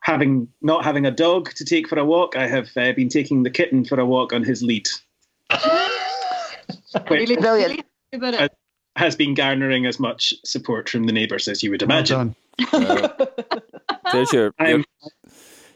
having 0.00 0.48
not 0.62 0.84
having 0.84 1.06
a 1.06 1.10
dog 1.10 1.50
to 1.54 1.64
take 1.64 1.88
for 1.88 1.98
a 1.98 2.04
walk. 2.04 2.36
I 2.36 2.46
have 2.46 2.68
uh, 2.76 2.92
been 2.92 3.08
taking 3.08 3.42
the 3.42 3.50
kitten 3.50 3.84
for 3.84 3.98
a 3.98 4.06
walk 4.06 4.32
on 4.32 4.42
his 4.44 4.62
lead. 4.62 4.88
Really, 7.10 7.36
Brilliant. 7.36 7.68
really 7.70 7.76
happy 7.76 7.84
about 8.14 8.34
it. 8.34 8.52
has 8.96 9.14
been 9.14 9.34
garnering 9.34 9.84
as 9.86 10.00
much 10.00 10.32
support 10.44 10.88
from 10.88 11.04
the 11.04 11.12
neighbours 11.12 11.46
as 11.46 11.62
you 11.62 11.70
would 11.70 11.82
imagine. 11.82 12.34
done. 12.72 13.10
There's 14.12 14.32
your, 14.32 14.54
your 14.58 14.84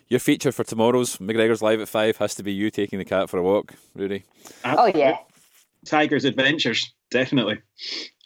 your 0.09 0.21
feature 0.21 0.53
for 0.53 0.65
tomorrow's 0.65 1.21
MacGregor's 1.21 1.63
live 1.63 1.81
at 1.81 1.89
five 1.89 2.17
has 2.17 2.35
to 2.37 2.43
be 2.43 2.53
you 2.53 2.71
taking 2.71 2.99
the 2.99 3.05
cat 3.05 3.31
for 3.31 3.39
a 3.39 3.43
walk, 3.43 3.75
Rudy. 3.95 4.25
Oh 4.65 4.87
yeah. 4.95 5.19
Tiger's 5.87 6.25
Adventures, 6.25 6.93
definitely. 7.13 7.61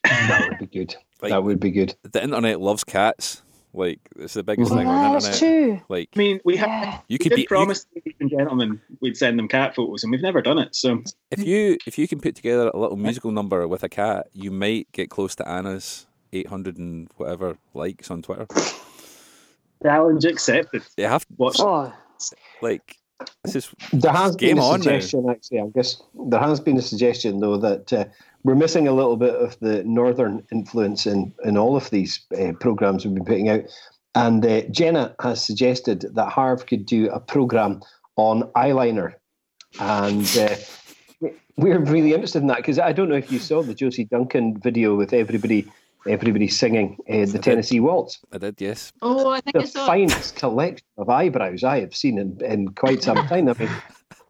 That 0.05 0.49
would 0.49 0.59
be 0.71 0.79
good. 0.79 0.95
Like- 1.23 1.31
that 1.31 1.43
would 1.45 1.59
be 1.61 1.71
good. 1.71 1.95
The 2.03 2.23
internet 2.23 2.61
loves 2.61 2.85
cats. 2.85 3.43
Like 3.73 4.01
it's 4.17 4.35
the 4.35 4.43
biggest 4.43 4.71
thing 4.71 4.87
Oh, 4.87 4.91
on 4.91 5.13
the 5.15 5.19
that's 5.19 5.41
internet. 5.43 5.79
true. 5.79 5.81
Like 5.89 6.11
I 6.15 6.19
mean, 6.19 6.41
we 6.45 6.57
have 6.57 6.69
Yeah. 6.69 6.99
you 7.09 7.15
we 7.15 7.19
could 7.19 7.29
did 7.31 7.37
be 7.37 7.43
you 7.43 7.49
promise 7.49 7.87
ladies 7.95 8.15
and 8.21 8.29
gentlemen 8.31 8.81
we'd 9.01 9.17
send 9.17 9.39
them 9.39 9.49
cat 9.49 9.75
photos, 9.75 10.03
and 10.03 10.11
we've 10.13 10.21
never 10.21 10.43
done 10.43 10.59
it. 10.59 10.75
So 10.77 11.03
If 11.31 11.43
you 11.43 11.79
if 11.87 11.97
you 11.99 12.07
can 12.07 12.21
put 12.21 12.35
together 12.35 12.71
a 12.73 12.79
little 12.79 12.99
musical 12.99 13.33
number 13.33 13.67
with 13.67 13.83
a 13.83 13.89
cat, 13.89 14.27
you 14.35 14.51
might 14.51 14.93
get 14.93 15.09
close 15.09 15.35
to 15.37 15.49
Anna's 15.49 16.07
eight 16.35 16.49
hundred 16.49 16.77
and 16.77 17.09
whatever 17.17 17.57
likes 17.73 18.11
on 18.11 18.21
Twitter. 18.21 18.47
challenge 19.83 20.25
accepted. 20.27 20.83
You 20.99 21.07
have 21.07 21.27
to 21.27 21.35
Watch. 21.39 21.57
Oh, 21.61 21.93
like 22.63 22.97
this 23.45 23.57
is 23.57 23.75
There 23.93 24.13
has 24.13 24.37
been 24.37 24.59
a 24.59 24.63
on 24.63 24.81
now. 24.81 24.85
suggestion, 24.85 25.31
actually, 25.31 25.59
Angus. 25.59 26.03
There 26.29 26.41
has 26.41 26.61
been 26.61 26.77
a 26.77 26.83
suggestion, 26.83 27.41
though, 27.41 27.57
that 27.57 27.93
uh, 27.93 28.05
we're 28.45 28.55
missing 28.55 28.87
a 28.89 28.93
little 28.93 29.17
bit 29.17 29.35
of 29.35 29.59
the 29.61 29.83
northern 29.85 30.47
influence 30.53 31.07
in, 31.07 31.33
in 31.45 31.57
all 31.57 31.77
of 31.77 31.91
these 31.91 32.21
uh, 32.39 32.53
programs 32.61 33.05
we've 33.05 33.15
been 33.15 33.25
putting 33.25 33.49
out. 33.49 33.63
And 34.15 34.45
uh, 34.45 34.63
Jenna 34.71 35.15
has 35.21 35.45
suggested 35.45 36.07
that 36.15 36.31
Harv 36.31 36.67
could 36.67 36.87
do 36.87 37.11
a 37.11 37.21
program 37.21 37.83
on 38.17 38.45
eyeliner. 38.57 39.15
And 39.79 40.27
uh, 40.39 40.57
we're 41.57 41.81
really 41.81 42.15
interested 42.15 42.41
in 42.41 42.49
that 42.49 42.59
because 42.59 42.79
I 42.79 42.93
don't 42.93 43.09
know 43.09 43.17
if 43.17 43.31
you 43.31 43.39
saw 43.39 43.63
the 43.63 43.75
Josie 43.75 44.05
Duncan 44.05 44.59
video 44.59 44.95
with 44.95 45.13
everybody 45.13 45.71
everybody 46.09 46.49
singing 46.49 46.97
uh, 47.11 47.27
the 47.27 47.39
Tennessee 47.39 47.81
Waltz 47.81 48.21
I 48.33 48.39
did 48.39 48.61
yes. 48.61 48.93
Oh, 49.03 49.31
I 49.31 49.41
think 49.41 49.57
it's 49.57 49.73
the 49.73 49.81
I 49.81 49.85
saw 49.87 49.93
it. 49.93 49.97
finest 50.11 50.37
collection 50.37 50.87
of 50.99 51.09
eyebrows 51.09 51.65
I 51.65 51.81
have 51.81 51.95
seen 51.95 52.19
in, 52.19 52.39
in 52.45 52.69
quite 52.69 53.03
some 53.03 53.17
time. 53.29 53.49
I 53.49 53.55
mean, 53.55 53.71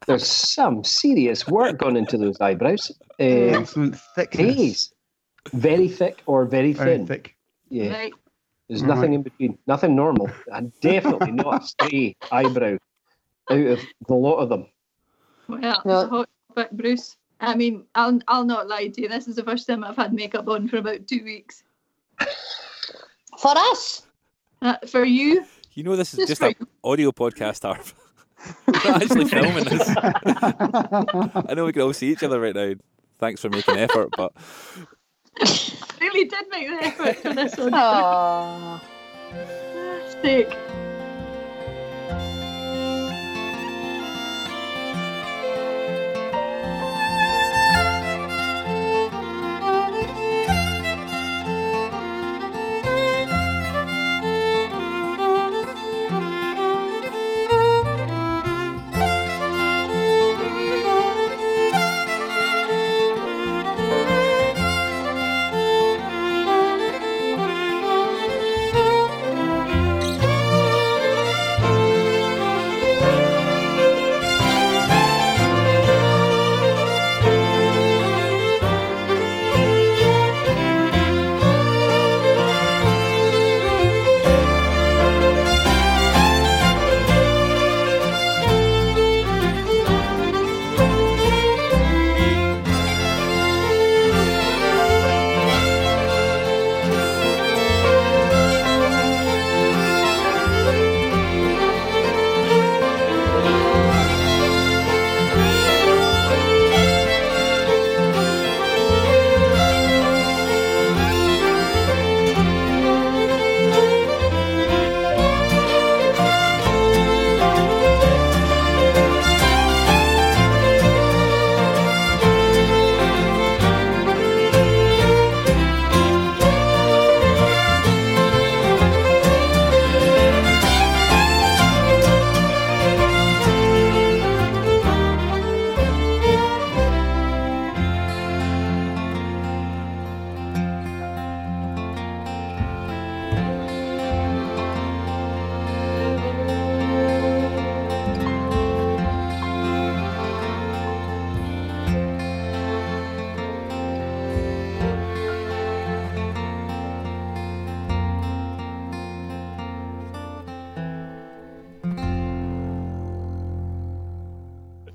there's 0.07 0.25
some 0.27 0.83
serious 0.83 1.47
work 1.47 1.77
gone 1.79 1.97
into 1.97 2.17
those 2.17 2.39
eyebrows. 2.41 2.91
Uh, 3.19 3.23
Excellent 3.59 3.97
thickness. 4.15 4.93
Very 5.53 5.87
thick 5.87 6.21
or 6.25 6.45
very 6.45 6.73
thin. 6.73 6.85
Very 6.85 6.97
thin. 6.97 7.07
thick. 7.07 7.35
Yeah, 7.69 7.93
Right. 7.93 8.13
there's 8.69 8.83
nothing 8.83 9.13
in 9.13 9.21
between. 9.23 9.57
Nothing 9.67 9.95
normal, 9.95 10.29
and 10.53 10.71
definitely 10.81 11.31
not 11.31 11.63
a 11.63 11.65
stray 11.67 12.15
eyebrow 12.31 12.77
out 13.51 13.57
of 13.67 13.79
the 14.07 14.13
lot 14.13 14.37
of 14.37 14.49
them. 14.49 14.67
Well, 15.47 15.59
No. 15.59 15.71
it's 15.71 15.85
a 15.85 16.07
hot 16.07 16.29
topic, 16.55 16.71
Bruce. 16.71 17.17
I 17.39 17.55
mean, 17.55 17.85
I'll 17.95 18.19
I'll 18.27 18.45
not 18.45 18.67
lie 18.67 18.87
to 18.87 19.01
you. 19.01 19.07
This 19.07 19.27
is 19.27 19.35
the 19.35 19.43
first 19.43 19.67
time 19.67 19.83
I've 19.83 19.95
had 19.95 20.11
makeup 20.13 20.47
on 20.47 20.67
for 20.67 20.77
about 20.77 21.05
two 21.07 21.23
weeks. 21.23 21.63
For 23.39 23.53
us. 23.55 24.03
Uh, 24.61 24.75
for 24.87 25.03
you, 25.03 25.45
You 25.73 25.83
know 25.83 25.95
this 25.95 26.13
is 26.13 26.27
Just 26.27 26.41
just 26.41 26.41
an 26.41 26.67
audio 26.83 27.11
podcast, 27.11 27.61
Harv. 27.61 27.93
We're 28.67 28.73
not 28.91 29.03
actually 29.03 29.25
filming 29.25 29.63
this. 29.65 29.87
I 29.97 31.53
know 31.55 31.65
we 31.65 31.73
can 31.73 31.81
all 31.83 31.93
see 31.93 32.11
each 32.11 32.23
other 32.23 32.39
right 32.39 32.55
now. 32.55 32.73
Thanks 33.19 33.41
for 33.41 33.49
making 33.49 33.77
effort, 33.77 34.09
but 34.15 34.33
really 36.01 36.25
did 36.25 36.45
make 36.49 36.69
the 36.69 36.85
effort 36.85 37.17
for 37.17 37.33
this 37.33 37.57
one. 37.57 37.71
Oh. 37.73 38.81
Steak. 40.09 40.47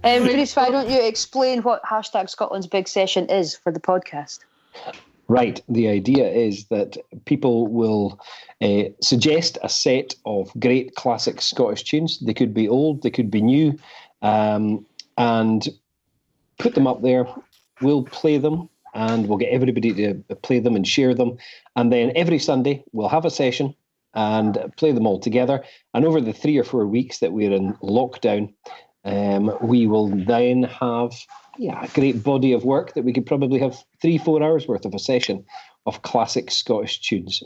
Um, 0.04 0.26
why 0.26 0.70
don't 0.70 0.90
you 0.90 1.00
explain 1.00 1.62
what 1.62 1.82
hashtag 1.84 2.28
Scotland's 2.28 2.66
big 2.66 2.88
session 2.88 3.26
is 3.28 3.54
for 3.56 3.70
the 3.70 3.80
podcast? 3.80 4.40
Right. 5.28 5.62
The 5.68 5.88
idea 5.88 6.28
is 6.28 6.66
that 6.66 6.96
people 7.24 7.68
will 7.68 8.20
uh, 8.60 8.84
suggest 9.00 9.58
a 9.62 9.68
set 9.68 10.14
of 10.26 10.52
great 10.58 10.96
classic 10.96 11.40
Scottish 11.40 11.84
tunes. 11.84 12.18
They 12.18 12.34
could 12.34 12.52
be 12.52 12.68
old, 12.68 13.02
they 13.02 13.10
could 13.10 13.30
be 13.30 13.40
new, 13.40 13.78
um, 14.22 14.84
and 15.16 15.68
put 16.58 16.74
them 16.74 16.86
up 16.86 17.02
there. 17.02 17.26
We'll 17.80 18.04
play 18.04 18.38
them 18.38 18.68
and 18.94 19.28
we'll 19.28 19.38
get 19.38 19.52
everybody 19.52 19.94
to 19.94 20.14
play 20.42 20.58
them 20.58 20.76
and 20.76 20.86
share 20.86 21.14
them. 21.14 21.38
And 21.76 21.92
then 21.92 22.12
every 22.14 22.38
Sunday, 22.38 22.84
we'll 22.92 23.08
have 23.08 23.24
a 23.24 23.30
session 23.30 23.74
and 24.14 24.72
play 24.76 24.92
them 24.92 25.06
all 25.06 25.18
together. 25.18 25.64
And 25.94 26.04
over 26.04 26.20
the 26.20 26.32
three 26.32 26.58
or 26.58 26.64
four 26.64 26.86
weeks 26.86 27.20
that 27.20 27.32
we're 27.32 27.52
in 27.52 27.74
lockdown, 27.74 28.52
um, 29.04 29.56
we 29.60 29.86
will 29.86 30.08
then 30.08 30.64
have 30.64 31.12
yeah, 31.58 31.84
a 31.84 31.88
great 31.88 32.22
body 32.22 32.52
of 32.52 32.64
work 32.64 32.94
that 32.94 33.04
we 33.04 33.12
could 33.12 33.26
probably 33.26 33.58
have 33.60 33.76
three, 34.00 34.18
four 34.18 34.42
hours 34.42 34.66
worth 34.66 34.84
of 34.84 34.94
a 34.94 34.98
session 34.98 35.44
of 35.86 36.02
classic 36.02 36.50
Scottish 36.50 37.00
tunes. 37.00 37.42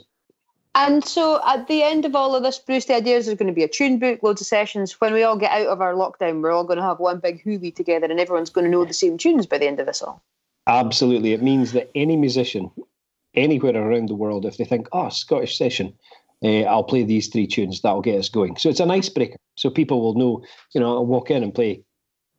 And 0.75 1.03
so 1.03 1.41
at 1.45 1.67
the 1.67 1.81
end 1.81 2.05
of 2.05 2.15
all 2.15 2.35
of 2.35 2.43
this, 2.43 2.59
Bruce, 2.59 2.85
the 2.85 2.95
idea 2.95 3.17
is 3.17 3.25
there's 3.25 3.37
going 3.37 3.47
to 3.47 3.53
be 3.53 3.63
a 3.63 3.67
tune 3.67 3.97
book, 3.97 4.21
loads 4.21 4.41
of 4.41 4.47
sessions. 4.47 5.01
When 5.01 5.11
we 5.11 5.23
all 5.23 5.35
get 5.35 5.51
out 5.51 5.67
of 5.67 5.81
our 5.81 5.93
lockdown, 5.93 6.41
we're 6.41 6.51
all 6.51 6.63
going 6.63 6.77
to 6.77 6.83
have 6.83 6.99
one 6.99 7.19
big 7.19 7.43
hoolie 7.43 7.75
together 7.75 8.05
and 8.05 8.19
everyone's 8.19 8.51
going 8.51 8.65
to 8.65 8.71
know 8.71 8.85
the 8.85 8.93
same 8.93 9.17
tunes 9.17 9.47
by 9.47 9.57
the 9.57 9.67
end 9.67 9.79
of 9.79 9.87
this 9.87 10.03
all. 10.03 10.21
Absolutely. 10.67 11.33
It 11.33 11.41
means 11.41 11.71
that 11.71 11.89
any 11.95 12.15
musician 12.15 12.69
anywhere 13.33 13.75
around 13.75 14.09
the 14.09 14.15
world, 14.15 14.45
if 14.45 14.57
they 14.57 14.65
think, 14.65 14.87
oh, 14.91 15.09
Scottish 15.09 15.57
session, 15.57 15.93
uh, 16.43 16.61
I'll 16.63 16.83
play 16.83 17.03
these 17.03 17.27
three 17.27 17.47
tunes, 17.47 17.81
that'll 17.81 18.01
get 18.01 18.19
us 18.19 18.29
going. 18.29 18.57
So 18.57 18.69
it's 18.69 18.79
an 18.79 18.91
icebreaker. 18.91 19.37
So 19.55 19.69
people 19.69 20.01
will 20.01 20.13
know, 20.15 20.43
you 20.73 20.81
know, 20.81 20.95
I'll 20.95 21.05
walk 21.05 21.31
in 21.31 21.43
and 21.43 21.53
play 21.53 21.83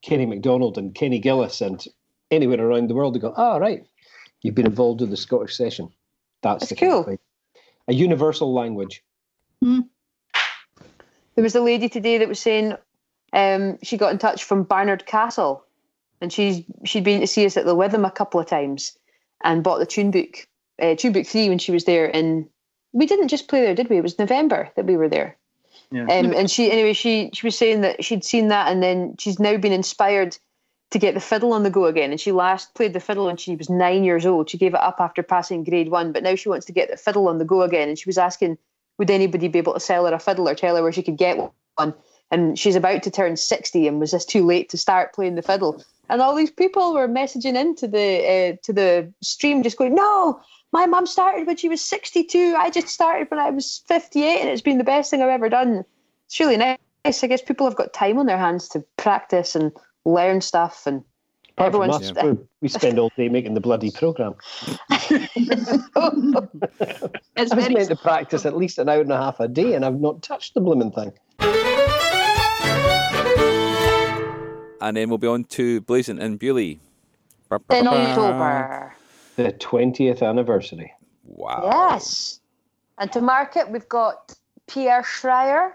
Kenny 0.02 0.26
McDonald 0.26 0.78
and 0.78 0.94
Kenny 0.94 1.18
Gillies 1.18 1.60
and 1.60 1.84
anywhere 2.30 2.60
around 2.60 2.88
the 2.88 2.94
world, 2.94 3.14
they 3.14 3.18
go, 3.18 3.34
oh, 3.36 3.58
right, 3.58 3.84
you've 4.42 4.54
been 4.54 4.66
involved 4.66 5.00
with 5.00 5.10
the 5.10 5.16
Scottish 5.16 5.56
session. 5.56 5.90
That's, 6.42 6.68
That's 6.68 6.80
the 6.80 6.86
cool. 6.86 7.18
A 7.88 7.92
universal 7.92 8.52
language. 8.52 9.02
There 9.60 9.84
was 11.36 11.54
a 11.54 11.60
lady 11.60 11.88
today 11.88 12.18
that 12.18 12.28
was 12.28 12.38
saying 12.38 12.74
um, 13.32 13.78
she 13.82 13.96
got 13.96 14.12
in 14.12 14.18
touch 14.18 14.44
from 14.44 14.64
Barnard 14.64 15.06
Castle 15.06 15.64
and 16.20 16.32
she's 16.32 16.62
she'd 16.84 17.04
been 17.04 17.20
to 17.20 17.26
see 17.26 17.46
us 17.46 17.56
at 17.56 17.64
the 17.64 17.74
Witham 17.74 18.04
a 18.04 18.10
couple 18.10 18.40
of 18.40 18.46
times 18.46 18.96
and 19.42 19.62
bought 19.62 19.78
the 19.78 19.86
tune 19.86 20.10
book, 20.10 20.46
uh, 20.80 20.94
tune 20.96 21.12
book 21.12 21.26
three 21.26 21.48
when 21.48 21.58
she 21.58 21.72
was 21.72 21.84
there. 21.84 22.14
And 22.14 22.48
we 22.98 23.06
didn't 23.06 23.28
just 23.28 23.48
play 23.48 23.62
there, 23.62 23.74
did 23.74 23.88
we? 23.88 23.98
It 23.98 24.02
was 24.02 24.18
November 24.18 24.70
that 24.74 24.86
we 24.86 24.96
were 24.96 25.08
there. 25.08 25.36
Yeah. 25.90 26.02
Um, 26.02 26.34
and 26.34 26.50
she 26.50 26.70
anyway, 26.70 26.92
she 26.92 27.30
she 27.32 27.46
was 27.46 27.56
saying 27.56 27.80
that 27.82 28.04
she'd 28.04 28.24
seen 28.24 28.48
that 28.48 28.70
and 28.70 28.82
then 28.82 29.14
she's 29.18 29.38
now 29.38 29.56
been 29.56 29.72
inspired 29.72 30.36
to 30.90 30.98
get 30.98 31.14
the 31.14 31.20
fiddle 31.20 31.52
on 31.52 31.62
the 31.62 31.70
go 31.70 31.84
again. 31.84 32.10
And 32.10 32.20
she 32.20 32.32
last 32.32 32.74
played 32.74 32.92
the 32.92 33.00
fiddle 33.00 33.26
when 33.26 33.36
she 33.36 33.54
was 33.56 33.70
nine 33.70 34.04
years 34.04 34.26
old. 34.26 34.50
She 34.50 34.58
gave 34.58 34.74
it 34.74 34.80
up 34.80 34.96
after 34.98 35.22
passing 35.22 35.64
grade 35.64 35.90
one, 35.90 36.12
but 36.12 36.22
now 36.22 36.34
she 36.34 36.48
wants 36.48 36.66
to 36.66 36.72
get 36.72 36.90
the 36.90 36.96
fiddle 36.96 37.28
on 37.28 37.38
the 37.38 37.44
go 37.44 37.62
again. 37.62 37.88
And 37.88 37.98
she 37.98 38.08
was 38.08 38.18
asking, 38.18 38.58
would 38.98 39.10
anybody 39.10 39.48
be 39.48 39.58
able 39.58 39.74
to 39.74 39.80
sell 39.80 40.06
her 40.06 40.14
a 40.14 40.18
fiddle 40.18 40.48
or 40.48 40.54
tell 40.54 40.76
her 40.76 40.82
where 40.82 40.92
she 40.92 41.02
could 41.02 41.18
get 41.18 41.38
one? 41.76 41.94
And 42.30 42.58
she's 42.58 42.76
about 42.76 43.02
to 43.04 43.10
turn 43.10 43.36
60 43.36 43.86
and 43.86 44.00
was 44.00 44.10
this 44.10 44.24
too 44.24 44.44
late 44.44 44.68
to 44.70 44.78
start 44.78 45.14
playing 45.14 45.36
the 45.36 45.42
fiddle? 45.42 45.82
And 46.10 46.20
all 46.20 46.34
these 46.34 46.50
people 46.50 46.94
were 46.94 47.08
messaging 47.08 47.54
into 47.54 47.86
the 47.86 48.56
uh, 48.56 48.56
to 48.62 48.72
the 48.72 49.12
stream 49.22 49.62
just 49.62 49.76
going, 49.76 49.94
no, 49.94 50.40
my 50.72 50.86
mum 50.86 51.06
started 51.06 51.46
when 51.46 51.56
she 51.56 51.68
was 51.68 51.80
62. 51.80 52.54
I 52.58 52.70
just 52.70 52.88
started 52.88 53.30
when 53.30 53.40
I 53.40 53.50
was 53.50 53.82
58 53.88 54.40
and 54.40 54.48
it's 54.50 54.62
been 54.62 54.78
the 54.78 54.84
best 54.84 55.10
thing 55.10 55.22
I've 55.22 55.28
ever 55.28 55.48
done. 55.48 55.84
It's 56.26 56.38
really 56.38 56.56
nice. 56.56 56.78
I 57.04 57.26
guess 57.26 57.40
people 57.40 57.66
have 57.66 57.76
got 57.76 57.92
time 57.94 58.18
on 58.18 58.26
their 58.26 58.36
hands 58.36 58.68
to 58.70 58.84
practice 58.98 59.54
and 59.54 59.72
learn 60.04 60.40
stuff 60.40 60.86
and 60.86 61.02
Apart 61.56 61.72
from 61.72 61.82
Everyone's- 61.82 62.12
us, 62.16 62.22
we- 62.22 62.38
we 62.60 62.68
spend 62.68 62.98
all 63.00 63.10
day 63.16 63.28
making 63.28 63.54
the 63.54 63.60
bloody 63.60 63.90
programme. 63.90 64.34
It's 64.90 65.68
I 67.36 67.42
was 67.42 67.52
very 67.52 67.74
meant 67.74 67.88
to 67.88 67.96
practice 67.96 68.46
at 68.46 68.56
least 68.56 68.78
an 68.78 68.88
hour 68.88 69.00
and 69.00 69.10
a 69.10 69.16
half 69.16 69.40
a 69.40 69.48
day, 69.48 69.74
and 69.74 69.84
I've 69.84 70.00
not 70.00 70.22
touched 70.22 70.54
the 70.54 70.60
blooming 70.60 70.92
thing. 70.92 71.12
And 74.80 74.96
then 74.96 75.08
we'll 75.08 75.18
be 75.18 75.26
on 75.26 75.44
to 75.44 75.80
Blazing 75.80 76.18
in 76.20 76.38
Beauly. 76.38 76.78
Ba, 77.48 77.58
ba, 77.58 77.78
in 77.78 77.84
ba, 77.86 77.90
ba. 77.90 77.96
October. 77.96 78.94
The 79.38 79.52
20th 79.52 80.20
anniversary. 80.20 80.92
Wow. 81.22 81.70
Yes. 81.92 82.40
And 82.98 83.12
to 83.12 83.20
mark 83.20 83.54
it, 83.56 83.70
we've 83.70 83.88
got 83.88 84.34
Pierre 84.66 85.02
Schryer 85.02 85.74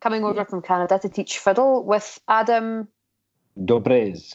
coming 0.00 0.24
over 0.24 0.44
from 0.44 0.62
Canada 0.62 0.98
to 0.98 1.08
teach 1.08 1.38
fiddle 1.38 1.84
with 1.84 2.18
Adam 2.26 2.88
Dobres. 3.64 4.34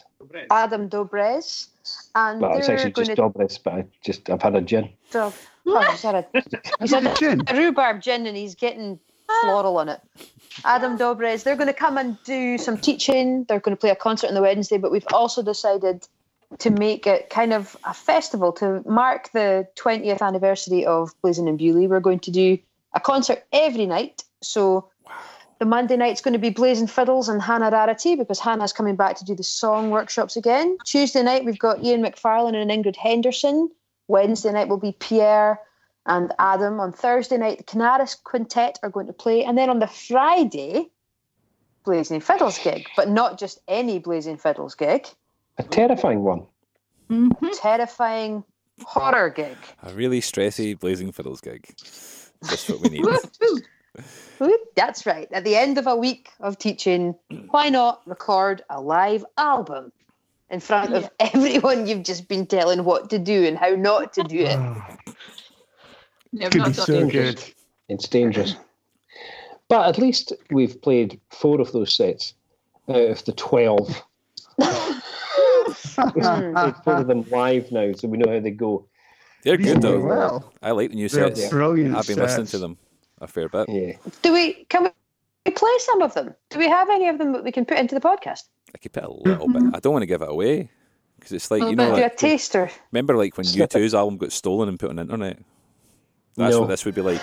Adam 0.50 0.88
Dobres. 0.88 1.68
And 2.14 2.40
Well, 2.40 2.56
it's 2.56 2.70
actually 2.70 2.92
going 2.92 3.04
just 3.08 3.16
to 3.16 3.22
Dobres, 3.22 3.58
but 3.58 3.74
I 3.74 3.84
just 4.02 4.30
I've 4.30 4.40
had 4.40 4.56
a 4.56 4.62
gin. 4.62 4.88
Oh, 5.14 5.34
he's 5.90 6.00
had 6.00 6.14
a, 6.14 6.26
he's 6.80 6.92
had 6.92 7.04
a, 7.06 7.14
Gin. 7.16 7.42
a 7.48 7.54
rhubarb 7.54 8.00
gin 8.00 8.26
and 8.26 8.34
he's 8.34 8.54
getting 8.54 8.98
floral 9.42 9.76
on 9.76 9.90
it. 9.90 10.00
Adam 10.64 10.96
Dobres, 10.96 11.44
they're 11.44 11.54
going 11.54 11.66
to 11.66 11.74
come 11.74 11.98
and 11.98 12.16
do 12.24 12.56
some 12.56 12.78
teaching. 12.78 13.44
They're 13.44 13.60
going 13.60 13.76
to 13.76 13.80
play 13.80 13.90
a 13.90 13.94
concert 13.94 14.28
on 14.28 14.34
the 14.34 14.40
Wednesday, 14.40 14.78
but 14.78 14.90
we've 14.90 15.06
also 15.12 15.42
decided 15.42 16.08
to 16.58 16.70
make 16.70 17.06
it 17.06 17.30
kind 17.30 17.52
of 17.52 17.76
a 17.84 17.94
festival 17.94 18.52
to 18.52 18.82
mark 18.86 19.30
the 19.32 19.66
20th 19.76 20.20
anniversary 20.20 20.84
of 20.84 21.12
Blazing 21.22 21.48
in 21.48 21.56
Beauly. 21.56 21.88
We're 21.88 22.00
going 22.00 22.20
to 22.20 22.30
do 22.30 22.58
a 22.94 23.00
concert 23.00 23.44
every 23.52 23.86
night. 23.86 24.24
So 24.42 24.90
the 25.58 25.64
Monday 25.64 25.96
night's 25.96 26.20
going 26.20 26.32
to 26.32 26.38
be 26.38 26.50
Blazing 26.50 26.88
Fiddles 26.88 27.28
and 27.28 27.40
Hannah 27.40 27.70
Rarity 27.70 28.16
because 28.16 28.40
Hannah's 28.40 28.72
coming 28.72 28.96
back 28.96 29.16
to 29.16 29.24
do 29.24 29.34
the 29.34 29.44
song 29.44 29.90
workshops 29.90 30.36
again. 30.36 30.76
Tuesday 30.84 31.22
night 31.22 31.44
we've 31.44 31.58
got 31.58 31.84
Iain 31.84 32.02
MacFarlane 32.02 32.54
and 32.54 32.70
Ingrid 32.70 32.96
Henderson. 32.96 33.70
Wednesday 34.08 34.52
night 34.52 34.68
will 34.68 34.78
be 34.78 34.92
Pierre 34.98 35.60
and 36.06 36.32
Adam. 36.38 36.80
On 36.80 36.92
Thursday 36.92 37.36
night, 37.36 37.58
the 37.58 37.64
Kinnaris 37.64 38.20
Quintet 38.22 38.78
are 38.82 38.90
going 38.90 39.06
to 39.06 39.12
play. 39.12 39.44
And 39.44 39.56
then 39.56 39.70
on 39.70 39.78
the 39.78 39.86
Friday, 39.86 40.90
Blazing 41.84 42.20
Fiddles 42.20 42.58
gig, 42.58 42.88
but 42.96 43.08
not 43.08 43.38
just 43.38 43.60
any 43.68 43.98
Blazing 43.98 44.36
Fiddles 44.36 44.74
gig, 44.74 45.06
A 45.60 45.62
terrifying 45.62 46.22
one. 46.22 46.46
Mhm. 47.10 47.32
terrifying 47.60 48.44
horror 48.84 49.28
gig. 49.28 49.56
A 49.82 49.92
really 49.92 50.20
stressy 50.22 50.78
Blazing 50.78 51.12
Fiddles 51.12 51.40
gig. 51.42 51.66
Just 51.76 52.70
what 52.70 52.80
we 52.80 52.88
need. 52.88 53.04
That's 54.76 55.04
right. 55.04 55.28
At 55.32 55.44
the 55.44 55.56
end 55.56 55.76
of 55.76 55.86
a 55.86 55.94
week 55.94 56.30
of 56.40 56.56
teaching, 56.56 57.14
why 57.50 57.68
not 57.68 58.00
record 58.06 58.62
a 58.70 58.80
live 58.80 59.24
album 59.36 59.92
in 60.50 60.60
front 60.60 60.94
of 60.94 61.10
everyone 61.20 61.86
you've 61.86 62.04
just 62.04 62.26
been 62.26 62.46
telling 62.46 62.84
what 62.84 63.10
to 63.10 63.18
do 63.18 63.44
and 63.44 63.58
how 63.58 63.70
not 63.74 64.14
to 64.14 64.22
do 64.22 64.38
it? 64.38 64.58
Yeah, 66.32 66.48
Could 66.48 66.58
not 66.58 66.68
be 66.68 66.74
so 66.74 66.94
it. 66.94 67.10
good. 67.10 67.44
It's 67.88 68.06
dangerous. 68.06 68.54
But 69.68 69.88
at 69.88 69.98
least 69.98 70.32
we've 70.52 70.80
played 70.80 71.20
four 71.30 71.60
of 71.60 71.72
those 71.72 71.92
sets 71.92 72.34
out 72.88 72.94
of 73.10 73.24
the 73.24 73.32
12. 73.32 74.00
We've 76.14 76.14
played 76.14 76.96
mm. 76.96 77.00
of 77.00 77.06
them 77.06 77.24
live 77.30 77.70
now, 77.72 77.92
so 77.92 78.08
we 78.08 78.18
know 78.18 78.30
how 78.32 78.40
they 78.40 78.50
go. 78.50 78.86
They're 79.42 79.56
good 79.56 79.82
though. 79.82 80.00
Well. 80.00 80.52
I 80.62 80.72
like 80.72 80.90
the 80.90 80.96
new 80.96 81.08
They're 81.08 81.34
sets. 81.34 81.48
brilliant. 81.50 81.96
I've 81.96 82.06
been 82.06 82.18
listening 82.18 82.46
to 82.48 82.58
them 82.58 82.78
a 83.20 83.26
fair 83.26 83.48
bit. 83.48 83.68
Yeah. 83.68 83.92
Do 84.22 84.32
we 84.32 84.64
can 84.68 84.90
we 85.46 85.52
play 85.52 85.72
some 85.78 86.02
of 86.02 86.14
them? 86.14 86.34
Do 86.50 86.58
we 86.58 86.68
have 86.68 86.90
any 86.90 87.08
of 87.08 87.18
them 87.18 87.32
that 87.32 87.44
we 87.44 87.52
can 87.52 87.64
put 87.64 87.78
into 87.78 87.94
the 87.94 88.00
podcast? 88.00 88.42
I 88.74 88.78
keep 88.78 88.96
it 88.96 89.04
a 89.04 89.10
little 89.10 89.48
bit. 89.48 89.62
I 89.74 89.80
don't 89.80 89.92
want 89.92 90.02
to 90.02 90.06
give 90.06 90.22
it 90.22 90.28
away 90.28 90.70
because 91.18 91.32
it's 91.32 91.50
like 91.50 91.62
you 91.62 91.74
know. 91.76 91.94
Do 91.94 92.02
a 92.02 92.04
Like, 92.04 92.16
taster. 92.16 92.70
remember, 92.92 93.16
like 93.16 93.36
when 93.36 93.46
U2's 93.46 93.94
album 93.94 94.18
got 94.18 94.32
stolen 94.32 94.68
and 94.68 94.78
put 94.78 94.90
on 94.90 94.96
the 94.96 95.02
internet. 95.02 95.38
That's 96.36 96.54
No. 96.54 96.60
what 96.60 96.68
this 96.68 96.84
would 96.84 96.94
be 96.94 97.02
like. 97.02 97.20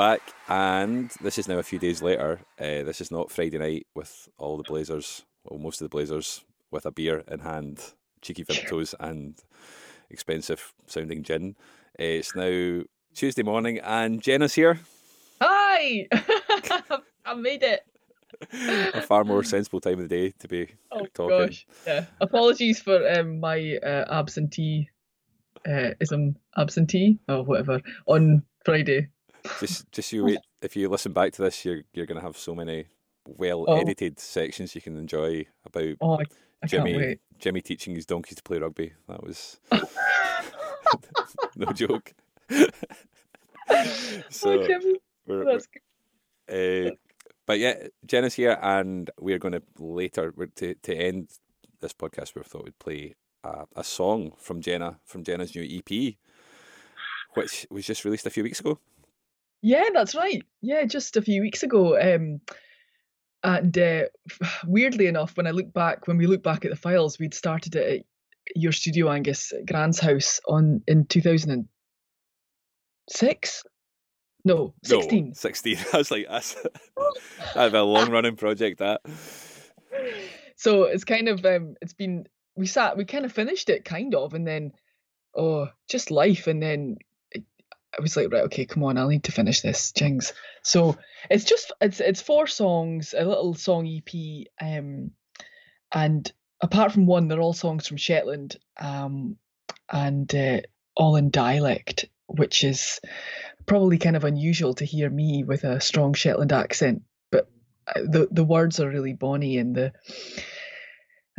Back, 0.00 0.32
and 0.48 1.10
this 1.20 1.38
is 1.38 1.46
now 1.46 1.58
a 1.58 1.62
few 1.62 1.78
days 1.78 2.00
later. 2.00 2.40
Uh, 2.58 2.82
this 2.84 3.02
is 3.02 3.10
not 3.10 3.30
Friday 3.30 3.58
night 3.58 3.86
with 3.94 4.30
all 4.38 4.56
the 4.56 4.62
Blazers, 4.62 5.26
well, 5.44 5.60
most 5.60 5.78
of 5.82 5.84
the 5.84 5.90
Blazers, 5.90 6.42
with 6.70 6.86
a 6.86 6.90
beer 6.90 7.22
in 7.30 7.40
hand, 7.40 7.92
cheeky 8.22 8.42
Vimtos, 8.42 8.94
and 8.98 9.36
expensive 10.08 10.72
sounding 10.86 11.22
gin. 11.22 11.54
Uh, 12.00 12.16
it's 12.16 12.34
now 12.34 12.82
Tuesday 13.14 13.42
morning, 13.42 13.78
and 13.80 14.22
Jenna's 14.22 14.54
here. 14.54 14.80
Hi! 15.42 16.08
I 17.26 17.34
made 17.34 17.62
it. 17.62 17.82
A 18.94 19.02
far 19.02 19.22
more 19.24 19.44
sensible 19.44 19.82
time 19.82 20.00
of 20.00 20.08
the 20.08 20.16
day 20.16 20.32
to 20.38 20.48
be 20.48 20.68
Oh 20.90 21.04
talking. 21.12 21.46
gosh. 21.48 21.66
Yeah. 21.86 22.06
Apologies 22.22 22.80
for 22.80 23.06
um, 23.18 23.38
my 23.38 23.76
uh, 23.84 24.06
absentee 24.08 24.88
uh, 25.68 25.90
ism 26.00 26.36
absentee 26.56 27.18
or 27.28 27.42
whatever 27.44 27.82
on 28.06 28.44
Friday. 28.64 29.08
Just, 29.60 29.90
just 29.92 30.12
you 30.12 30.24
wait. 30.24 30.38
If 30.62 30.76
you 30.76 30.88
listen 30.88 31.12
back 31.12 31.32
to 31.34 31.42
this, 31.42 31.64
you're 31.64 31.82
you're 31.92 32.06
gonna 32.06 32.20
have 32.20 32.36
so 32.36 32.54
many 32.54 32.86
well 33.26 33.64
Oh. 33.68 33.76
edited 33.78 34.18
sections 34.20 34.74
you 34.74 34.80
can 34.80 34.96
enjoy 34.96 35.44
about 35.64 35.96
Oh, 36.00 36.18
I, 36.18 36.24
I 36.62 36.66
Jimmy. 36.66 37.18
Jimmy 37.38 37.60
teaching 37.60 37.94
his 37.94 38.06
donkeys 38.06 38.36
to 38.36 38.42
play 38.42 38.58
rugby. 38.58 38.92
That 39.08 39.22
was 39.22 39.60
no 41.56 41.72
joke. 41.72 42.12
so 44.30 44.60
oh, 44.62 44.96
we're, 45.26 45.44
that's 45.44 45.68
we're- 46.48 46.88
uh, 46.88 46.90
but 47.46 47.58
yeah, 47.58 47.86
Jenna's 48.06 48.34
here, 48.34 48.58
and 48.62 49.10
we're 49.20 49.38
going 49.38 49.52
to 49.52 49.62
later 49.78 50.32
to 50.56 50.74
to 50.74 50.94
end 50.94 51.28
this 51.80 51.92
podcast. 51.92 52.34
We 52.34 52.42
thought 52.42 52.64
we'd 52.64 52.78
play 52.78 53.14
a, 53.44 53.64
a 53.76 53.84
song 53.84 54.32
from 54.38 54.60
Jenna 54.60 54.98
from 55.04 55.24
Jenna's 55.24 55.54
new 55.54 55.62
EP, 55.62 56.14
which 57.34 57.66
was 57.70 57.86
just 57.86 58.04
released 58.04 58.26
a 58.26 58.30
few 58.30 58.42
weeks 58.42 58.60
ago. 58.60 58.78
Yeah, 59.62 59.84
that's 59.92 60.14
right. 60.14 60.42
Yeah, 60.60 60.84
just 60.84 61.16
a 61.16 61.22
few 61.22 61.42
weeks 61.42 61.62
ago. 61.62 62.00
Um, 62.00 62.40
and 63.42 63.76
uh, 63.76 64.04
weirdly 64.66 65.06
enough, 65.06 65.36
when 65.36 65.46
I 65.46 65.50
look 65.50 65.72
back, 65.72 66.06
when 66.06 66.16
we 66.16 66.26
look 66.26 66.42
back 66.42 66.64
at 66.64 66.70
the 66.70 66.76
files, 66.76 67.18
we'd 67.18 67.34
started 67.34 67.76
it 67.76 68.00
at 68.00 68.06
your 68.56 68.72
studio, 68.72 69.10
Angus, 69.10 69.52
at 69.52 69.66
Grant's 69.66 70.00
house 70.00 70.40
on 70.48 70.82
in 70.86 71.06
two 71.06 71.20
thousand 71.20 71.50
and 71.50 71.68
six. 73.08 73.64
No, 74.44 74.74
sixteen. 74.82 75.28
No, 75.28 75.32
16. 75.34 75.78
I 75.92 75.96
was 75.98 76.10
like, 76.10 76.26
that's 76.28 76.54
that'd 77.54 77.72
be 77.72 77.78
a 77.78 77.82
long 77.82 78.10
running 78.10 78.36
project. 78.36 78.78
That 78.78 79.02
so 80.56 80.84
it's 80.84 81.04
kind 81.04 81.28
of 81.28 81.44
um 81.44 81.74
it's 81.80 81.92
been 81.92 82.26
we 82.56 82.66
sat 82.66 82.96
we 82.96 83.04
kind 83.04 83.24
of 83.24 83.32
finished 83.32 83.70
it 83.70 83.84
kind 83.84 84.14
of 84.14 84.34
and 84.34 84.46
then 84.46 84.72
oh 85.36 85.68
just 85.88 86.10
life 86.10 86.46
and 86.46 86.62
then 86.62 86.96
I 87.96 88.02
was 88.02 88.16
like 88.16 88.32
right 88.32 88.44
okay 88.44 88.66
come 88.66 88.84
on 88.84 88.98
I'll 88.98 89.08
need 89.08 89.24
to 89.24 89.32
finish 89.32 89.60
this 89.60 89.92
jings 89.92 90.32
so 90.62 90.96
it's 91.28 91.44
just 91.44 91.72
it's 91.80 92.00
it's 92.00 92.20
four 92.20 92.46
songs 92.46 93.14
a 93.16 93.24
little 93.24 93.54
song 93.54 93.86
EP 93.86 94.46
um 94.60 95.10
and 95.92 96.30
apart 96.60 96.92
from 96.92 97.06
one 97.06 97.28
they're 97.28 97.40
all 97.40 97.52
songs 97.52 97.86
from 97.86 97.96
Shetland 97.96 98.56
um 98.78 99.36
and 99.90 100.32
uh, 100.34 100.60
all 100.96 101.16
in 101.16 101.30
dialect 101.30 102.06
which 102.26 102.62
is 102.62 103.00
probably 103.66 103.98
kind 103.98 104.16
of 104.16 104.24
unusual 104.24 104.74
to 104.74 104.84
hear 104.84 105.10
me 105.10 105.42
with 105.42 105.64
a 105.64 105.80
strong 105.80 106.14
Shetland 106.14 106.52
accent 106.52 107.02
but 107.30 107.48
uh, 107.86 108.00
the 108.02 108.28
the 108.30 108.44
words 108.44 108.78
are 108.78 108.88
really 108.88 109.14
bonny 109.14 109.58
and 109.58 109.74
the 109.74 109.92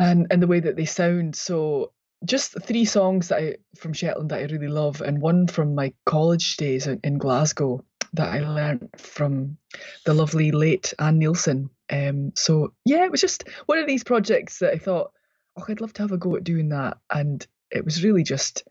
and 0.01 0.27
and 0.31 0.41
the 0.41 0.47
way 0.47 0.59
that 0.59 0.75
they 0.75 0.85
sound. 0.85 1.35
So 1.35 1.93
just 2.25 2.61
three 2.61 2.85
songs 2.85 3.29
that 3.29 3.39
I 3.39 3.55
from 3.77 3.93
Shetland 3.93 4.31
that 4.31 4.39
I 4.39 4.43
really 4.43 4.67
love 4.67 5.01
and 5.01 5.21
one 5.21 5.47
from 5.47 5.75
my 5.75 5.93
college 6.05 6.57
days 6.57 6.87
in, 6.87 6.99
in 7.03 7.17
Glasgow 7.17 7.83
that 8.13 8.29
I 8.29 8.39
learned 8.41 8.89
from 8.97 9.57
the 10.05 10.13
lovely 10.13 10.51
late 10.51 10.93
Anne 10.99 11.19
Nielsen. 11.19 11.69
Um 11.89 12.33
so 12.35 12.73
yeah 12.85 13.05
it 13.05 13.11
was 13.11 13.21
just 13.21 13.47
one 13.65 13.77
of 13.77 13.87
these 13.87 14.03
projects 14.03 14.59
that 14.59 14.73
I 14.73 14.77
thought 14.77 15.11
oh 15.57 15.65
I'd 15.67 15.81
love 15.81 15.93
to 15.93 16.03
have 16.03 16.11
a 16.11 16.17
go 16.17 16.35
at 16.35 16.43
doing 16.43 16.69
that. 16.69 16.97
And 17.09 17.45
it 17.71 17.85
was 17.85 18.03
really 18.03 18.23
just 18.23 18.63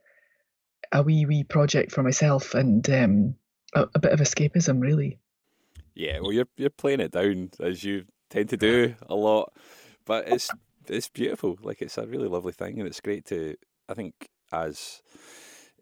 a 0.92 1.02
wee 1.02 1.26
wee 1.26 1.44
project 1.44 1.92
for 1.92 2.02
myself 2.02 2.54
and 2.54 2.88
um 2.90 3.34
a, 3.74 3.86
a 3.94 3.98
bit 3.98 4.12
of 4.12 4.20
escapism 4.20 4.80
really. 4.80 5.18
Yeah, 5.94 6.20
well, 6.20 6.32
you're 6.32 6.48
you're 6.56 6.70
playing 6.70 7.00
it 7.00 7.12
down 7.12 7.50
as 7.60 7.82
you 7.82 8.04
tend 8.30 8.48
to 8.50 8.56
do 8.56 8.94
a 9.08 9.14
lot, 9.14 9.52
but 10.06 10.28
it's 10.28 10.50
it's 10.88 11.08
beautiful. 11.08 11.58
Like 11.62 11.82
it's 11.82 11.98
a 11.98 12.06
really 12.06 12.28
lovely 12.28 12.52
thing, 12.52 12.78
and 12.78 12.86
it's 12.86 13.00
great 13.00 13.24
to. 13.26 13.56
I 13.88 13.94
think 13.94 14.14
as 14.52 15.02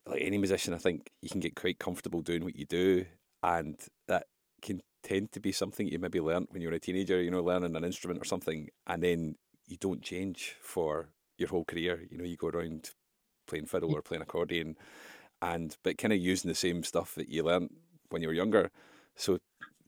like 0.06 0.22
any 0.22 0.38
musician, 0.38 0.74
I 0.74 0.78
think 0.78 1.10
you 1.22 1.28
can 1.28 1.40
get 1.40 1.56
quite 1.56 1.78
comfortable 1.78 2.22
doing 2.22 2.44
what 2.44 2.56
you 2.56 2.64
do, 2.64 3.06
and 3.42 3.76
that 4.06 4.26
can 4.62 4.80
tend 5.02 5.32
to 5.32 5.40
be 5.40 5.52
something 5.52 5.86
you 5.86 5.98
maybe 5.98 6.20
learnt 6.20 6.52
when 6.52 6.62
you 6.62 6.68
were 6.68 6.74
a 6.74 6.80
teenager. 6.80 7.20
You 7.20 7.30
know, 7.30 7.42
learning 7.42 7.76
an 7.76 7.84
instrument 7.84 8.20
or 8.20 8.24
something, 8.24 8.68
and 8.86 9.02
then 9.02 9.36
you 9.66 9.76
don't 9.78 10.02
change 10.02 10.56
for 10.60 11.10
your 11.36 11.48
whole 11.48 11.64
career. 11.64 12.02
You 12.10 12.18
know, 12.18 12.24
you 12.24 12.36
go 12.36 12.48
around 12.48 12.90
playing 13.46 13.66
fiddle 13.66 13.94
or 13.94 14.02
playing 14.02 14.22
accordion, 14.22 14.76
and 15.40 15.76
but 15.82 15.98
kind 15.98 16.12
of 16.12 16.18
using 16.18 16.48
the 16.48 16.54
same 16.54 16.82
stuff 16.82 17.14
that 17.14 17.28
you 17.28 17.42
learnt 17.42 17.72
when 18.10 18.22
you 18.22 18.28
were 18.28 18.34
younger. 18.34 18.70
So 19.16 19.38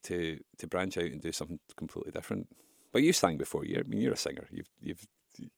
to 0.04 0.38
to 0.58 0.66
branch 0.66 0.96
out 0.96 1.04
and 1.04 1.20
do 1.20 1.32
something 1.32 1.58
completely 1.76 2.12
different. 2.12 2.48
But 2.92 3.02
you 3.02 3.12
sang 3.12 3.36
before. 3.36 3.64
You, 3.64 3.78
I 3.78 3.88
mean, 3.88 4.00
you're 4.00 4.12
a 4.12 4.16
singer. 4.16 4.46
You've 4.50 4.68
you've 4.80 5.06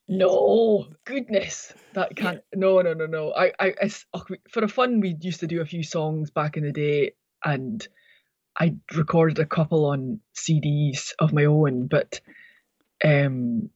No, 0.09 0.87
goodness, 1.05 1.73
that 1.95 2.15
can't. 2.17 2.43
No, 2.55 2.81
no, 2.83 2.93
no, 2.93 3.07
no. 3.07 3.33
I, 3.33 3.53
I, 3.59 3.75
it's, 3.81 4.05
oh, 4.13 4.25
for 4.51 4.65
a 4.65 4.69
fun, 4.69 5.01
we 5.01 5.17
used 5.21 5.41
to 5.41 5.47
do 5.47 5.61
a 5.61 5.67
few 5.67 5.83
songs 5.83 6.31
back 6.31 6.57
in 6.57 6.65
the 6.65 6.73
day, 6.73 7.13
and 7.45 7.87
I 8.59 8.77
recorded 8.95 9.39
a 9.39 9.47
couple 9.47 9.87
on 9.87 10.21
CDs 10.35 11.13
of 11.19 11.33
my 11.33 11.47
own, 11.47 11.87
but 11.87 12.21
um, 13.05 13.71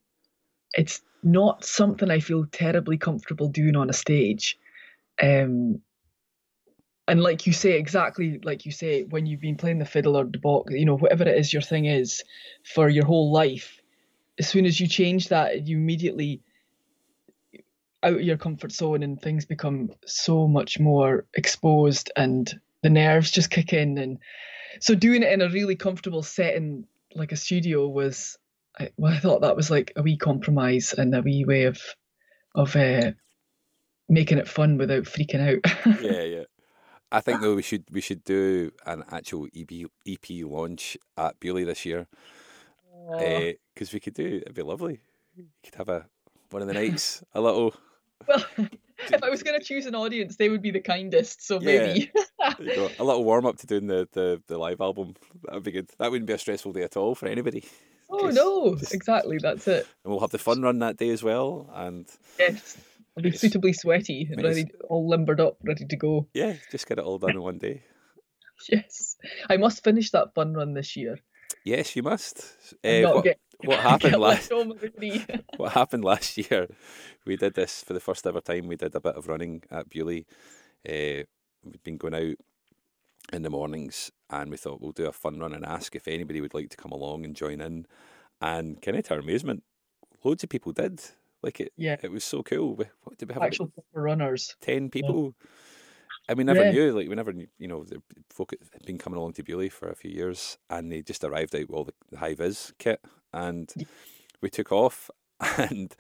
it's 0.75 1.01
not 1.23 1.65
something 1.65 2.11
I 2.11 2.21
feel 2.21 2.47
terribly 2.47 2.99
comfortable 2.99 3.49
doing 3.49 3.77
on 3.77 3.91
a 3.91 3.95
stage. 3.95 4.59
Um, 5.21 5.81
and 7.09 7.23
like 7.23 7.47
you 7.47 7.53
say, 7.53 7.73
exactly 7.73 8.41
like 8.43 8.67
you 8.67 8.73
say, 8.73 9.05
when 9.05 9.27
you've 9.27 9.41
been 9.41 9.57
playing 9.57 9.79
the 9.79 9.85
fiddle 9.85 10.17
or 10.17 10.25
the 10.25 10.39
box, 10.39 10.73
you 10.75 10.85
know, 10.85 10.97
whatever 10.97 11.25
it 11.25 11.39
is 11.39 11.53
your 11.53 11.63
thing 11.63 11.85
is 11.87 12.23
for 12.65 12.89
your 12.89 13.05
whole 13.05 13.33
life, 13.33 13.81
as 14.39 14.49
soon 14.49 14.67
as 14.67 14.81
you 14.81 14.89
change 14.89 15.29
that, 15.29 15.67
you 15.67 15.77
immediately 15.77 16.41
out 18.03 18.15
of 18.15 18.23
your 18.23 18.37
comfort 18.37 18.73
zone 18.73 19.03
and 19.03 19.21
things 19.21 19.45
become 19.45 19.91
so 20.05 20.47
much 20.47 20.79
more 20.79 21.27
exposed 21.35 22.13
and 22.17 22.61
the 22.83 22.91
nerves 22.91 23.31
just 23.31 23.51
kick 23.51 23.73
in 23.73 23.99
and 23.99 24.19
so 24.81 24.95
doing 24.95 25.23
it 25.23 25.33
in 25.33 25.41
a 25.41 25.49
really 25.49 25.75
comfortable 25.75 26.23
setting 26.23 26.87
like 27.15 27.33
a 27.33 27.37
studio 27.37 27.89
was 27.89 28.39
I, 28.79 28.91
well, 28.97 29.13
I 29.13 29.19
thought 29.19 29.41
that 29.41 29.57
was 29.57 29.71
like 29.71 29.93
a 29.97 30.03
wee 30.03 30.17
compromise 30.17 30.93
and 30.93 31.15
a 31.15 31.23
wee 31.23 31.45
way 31.45 31.65
of 31.65 31.81
of 32.55 32.75
uh, 32.77 33.13
making 34.09 34.39
it 34.39 34.49
fun 34.49 34.79
without 34.79 35.05
freaking 35.05 35.41
out. 35.41 35.87
yeah, 36.03 36.23
yeah. 36.23 36.45
I 37.13 37.21
think 37.21 37.41
though 37.41 37.55
we 37.55 37.63
should 37.63 37.85
we 37.91 38.01
should 38.01 38.25
do 38.25 38.73
an 38.85 39.05
actual 39.11 39.47
EP 39.57 39.87
EP 40.07 40.45
launch 40.45 40.97
at 41.17 41.39
Beauly 41.41 41.65
this 41.65 41.85
year 41.85 42.07
because 43.09 43.89
eh, 43.89 43.93
we 43.93 44.01
could 44.01 44.15
do 44.15 44.41
it'd 44.43 44.55
be 44.55 44.63
lovely. 44.63 45.01
We 45.37 45.45
could 45.65 45.77
have 45.77 45.89
a 45.89 46.07
one 46.51 46.63
of 46.63 46.69
the 46.69 46.75
nights 46.75 47.23
a 47.35 47.41
little 47.41 47.75
well, 48.27 48.45
if 48.99 49.23
I 49.23 49.29
was 49.29 49.43
going 49.43 49.59
to 49.59 49.65
choose 49.65 49.87
an 49.87 49.95
audience, 49.95 50.37
they 50.37 50.49
would 50.49 50.63
be 50.63 50.71
the 50.71 50.81
kindest. 50.81 51.47
So 51.47 51.61
maybe. 51.61 52.11
a 52.41 53.05
little 53.05 53.25
warm 53.25 53.47
up 53.47 53.59
to 53.59 53.67
doing 53.67 53.87
the, 53.87 54.09
the, 54.13 54.43
the 54.47 54.59
live 54.59 54.81
album. 54.81 55.15
That 55.45 55.55
would 55.55 55.63
be 55.65 55.73
good. 55.73 55.91
That 55.99 56.11
wouldn't 56.11 56.27
be 56.27 56.33
a 56.33 56.39
stressful 56.39 56.73
day 56.73 56.83
at 56.83 56.97
all 56.97 57.15
for 57.15 57.27
anybody. 57.27 57.65
oh 58.11 58.29
no, 58.33 58.77
just- 58.77 58.95
exactly. 58.95 59.39
That's 59.39 59.69
it. 59.69 59.87
And 60.05 60.13
we'll 60.13 60.21
have 60.21 60.31
the 60.31 60.39
fun 60.39 60.63
run 60.63 60.79
that 60.81 60.97
day 60.97 61.11
as 61.11 61.23
well. 61.23 61.71
And 61.75 62.07
Yes. 62.39 62.79
I'll 63.17 63.23
be 63.23 63.33
suitably 63.33 63.73
sweaty 63.73 64.29
and 64.31 64.43
ready, 64.43 64.67
all 64.89 65.09
limbered 65.09 65.41
up, 65.41 65.57
ready 65.65 65.87
to 65.87 65.97
go. 65.97 66.29
yeah, 66.35 66.55
just 66.71 66.87
get 66.87 66.99
it 66.99 67.05
all 67.05 67.19
done 67.19 67.31
in 67.31 67.43
one 67.43 67.59
day. 67.59 67.83
Yes, 68.73 69.17
I 69.51 69.59
must 69.59 69.85
finish 69.85 70.11
that 70.13 70.33
fun 70.35 70.55
run 70.55 70.73
this 70.73 70.97
year. 70.97 71.19
Yes, 71.63 71.95
you 71.95 72.03
must. 72.03 72.39
Uh, 72.83 73.03
what, 73.03 73.25
get, 73.25 73.39
what 73.65 73.81
happened 73.91 74.17
last 74.17 74.51
what 75.59 75.73
happened 75.73 76.05
last 76.05 76.39
year, 76.39 76.67
we 77.27 77.37
did 77.37 77.53
this 77.53 77.83
for 77.83 77.93
the 77.93 78.01
first 78.01 78.27
ever 78.27 78.41
time. 78.41 78.67
We 78.67 78.77
did 78.77 78.95
a 78.95 79.01
bit 79.01 79.15
of 79.15 79.29
running 79.29 79.63
at 79.71 79.91
Beauly. 79.91 80.25
Uh, 80.89 81.25
we'd 81.65 81.83
been 81.85 81.99
going 81.99 82.15
out 82.15 82.37
in 83.35 83.43
the 83.43 83.51
mornings, 83.51 84.11
and 84.31 84.51
we 84.51 84.57
thought 84.57 84.81
we'll 84.81 84.93
do 84.93 85.07
a 85.07 85.13
fun 85.13 85.39
run 85.39 85.53
and 85.53 85.65
ask 85.67 85.95
if 85.95 86.09
anybody 86.09 86.41
would 86.41 86.55
like 86.55 86.71
to 86.71 86.77
come 86.79 86.93
along 86.93 87.27
and 87.27 87.37
join 87.37 87.61
in. 87.61 87.85
And 88.41 88.81
of 88.97 89.05
to 89.05 89.15
our 89.15 89.21
amazement, 89.21 89.65
loads 90.25 90.45
of 90.45 90.49
people 90.49 90.73
did. 90.73 91.03
Like 91.43 91.61
it, 91.61 91.73
Yeah. 91.77 91.97
it 92.03 92.11
was 92.11 92.25
so 92.25 92.43
cool. 92.43 92.75
We, 92.77 92.87
did 93.19 93.29
we 93.29 93.35
have? 93.35 93.43
Actual 93.43 93.73
runners. 93.93 94.57
ten 94.61 94.91
people. 94.91 95.35
And 96.29 96.39
we 96.39 96.45
never 96.45 96.65
Yeah. 96.65 96.73
knew, 96.73 96.93
like 96.93 97.09
we 97.09 97.15
never, 97.15 97.33
knew, 97.33 97.47
you 97.57 97.69
know, 97.69 97.85
the 97.85 98.03
folk 98.31 98.51
had 98.73 98.85
been 98.85 98.99
coming 98.99 99.17
along 99.19 99.35
to 99.35 99.45
Beauly 99.45 99.71
for 99.71 99.89
a 99.89 99.95
few 99.95 100.11
years, 100.11 100.59
and 100.69 100.91
they 100.91 101.01
just 101.03 101.23
arrived 101.23 101.55
out 101.55 101.69
with 101.69 101.71
all 101.71 101.85
the, 102.11 102.19
high 102.19 102.35
vis 102.35 102.73
kit, 102.79 103.01
and 103.33 103.73
we 104.41 104.51
took 104.51 104.73
off, 104.73 105.09
and 105.59 105.95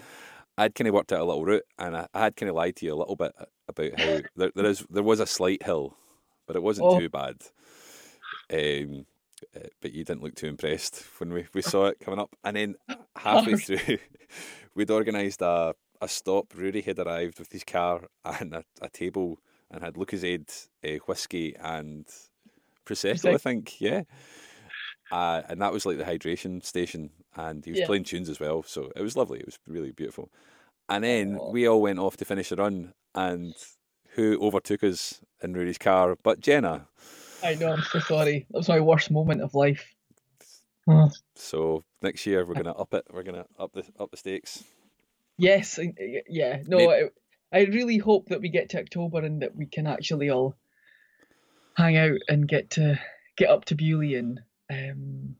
I'd 0.58 0.74
kind 0.74 0.88
of 0.88 0.94
worked 0.94 1.12
out 1.12 1.20
a 1.20 1.24
little 1.24 1.44
route, 1.44 1.64
and 1.78 1.96
I, 1.96 2.08
I 2.12 2.24
had 2.24 2.36
kind 2.36 2.50
of 2.50 2.56
lied 2.56 2.74
to 2.76 2.86
you 2.86 2.94
a 2.94 2.96
little 2.98 3.14
bit 3.14 3.32
about 3.68 4.00
how 4.00 4.20
there, 4.34 4.50
there 4.54 4.66
is 4.66 4.84
there 4.90 5.02
was 5.04 5.20
a 5.20 5.26
slight 5.26 5.62
hill, 5.62 5.96
but 6.46 6.56
it 6.56 6.62
wasn't 6.62 6.88
Oh. 6.88 6.98
too 6.98 7.08
bad. 7.08 7.36
Um, 8.52 9.06
uh, 9.54 9.68
but 9.82 9.92
you 9.92 10.04
didn't 10.04 10.22
look 10.22 10.34
too 10.34 10.46
impressed 10.46 11.04
when 11.18 11.32
we, 11.32 11.46
we 11.54 11.62
saw 11.62 11.86
it 11.86 12.00
coming 12.00 12.18
up, 12.18 12.34
and 12.42 12.56
then 12.56 12.74
halfway 13.16 13.56
through, 13.56 13.98
we'd 14.74 14.90
organised 14.90 15.42
a 15.42 15.74
a 16.06 16.08
stop. 16.08 16.54
Rory 16.56 16.80
had 16.80 16.98
arrived 16.98 17.38
with 17.38 17.52
his 17.52 17.64
car 17.64 18.08
and 18.24 18.54
a, 18.54 18.64
a 18.80 18.88
table 18.88 19.38
and 19.70 19.82
had 19.82 19.94
Lucozade, 19.94 20.68
uh, 20.84 20.98
whiskey, 21.06 21.54
and 21.60 22.06
prosecco. 22.86 23.34
I 23.34 23.38
think, 23.38 23.80
yeah. 23.80 24.02
Uh, 25.10 25.42
and 25.48 25.60
that 25.60 25.72
was 25.72 25.84
like 25.86 25.98
the 25.98 26.04
hydration 26.04 26.64
station, 26.64 27.10
and 27.36 27.64
he 27.64 27.72
was 27.72 27.80
Yeah. 27.80 27.86
playing 27.86 28.04
tunes 28.04 28.28
as 28.28 28.40
well. 28.40 28.62
So 28.62 28.90
it 28.96 29.02
was 29.02 29.16
lovely. 29.16 29.40
It 29.40 29.46
was 29.46 29.58
really 29.66 29.92
beautiful. 29.92 30.30
And 30.88 31.04
then 31.04 31.36
Aw. 31.36 31.50
we 31.50 31.68
all 31.68 31.82
went 31.82 31.98
off 31.98 32.16
to 32.18 32.24
finish 32.24 32.48
the 32.48 32.56
run, 32.56 32.92
and 33.14 33.54
who 34.14 34.38
overtook 34.40 34.82
us 34.84 35.20
in 35.42 35.52
Rory's 35.54 35.78
car? 35.78 36.16
But 36.22 36.40
Jenna. 36.40 36.88
I 37.42 37.54
know. 37.54 37.72
I'm 37.72 37.82
so 37.82 37.98
sorry. 38.00 38.46
That 38.50 38.58
was 38.58 38.68
my 38.68 38.80
worst 38.80 39.10
moment 39.10 39.42
of 39.42 39.54
life. 39.54 39.94
So 41.34 41.84
next 42.02 42.24
year 42.26 42.44
we're 42.46 42.54
gonna 42.54 42.72
up 42.72 42.94
it. 42.94 43.04
We're 43.12 43.24
gonna 43.24 43.46
up 43.58 43.72
the 43.72 43.84
up 43.98 44.10
the 44.12 44.16
stakes. 44.16 44.62
Yes, 45.38 45.78
yeah. 46.28 46.62
No, 46.66 46.78
Maybe- 46.78 47.10
I, 47.52 47.58
I 47.58 47.64
really 47.64 47.98
hope 47.98 48.28
that 48.28 48.40
we 48.40 48.48
get 48.48 48.70
to 48.70 48.80
October 48.80 49.18
and 49.20 49.42
that 49.42 49.54
we 49.54 49.66
can 49.66 49.86
actually 49.86 50.30
all 50.30 50.56
hang 51.76 51.96
out 51.96 52.18
and 52.28 52.48
get 52.48 52.70
to 52.70 52.98
get 53.36 53.50
up 53.50 53.66
to 53.66 53.76
Beauly 53.76 54.18
and 54.18 54.40
um, 54.70 55.36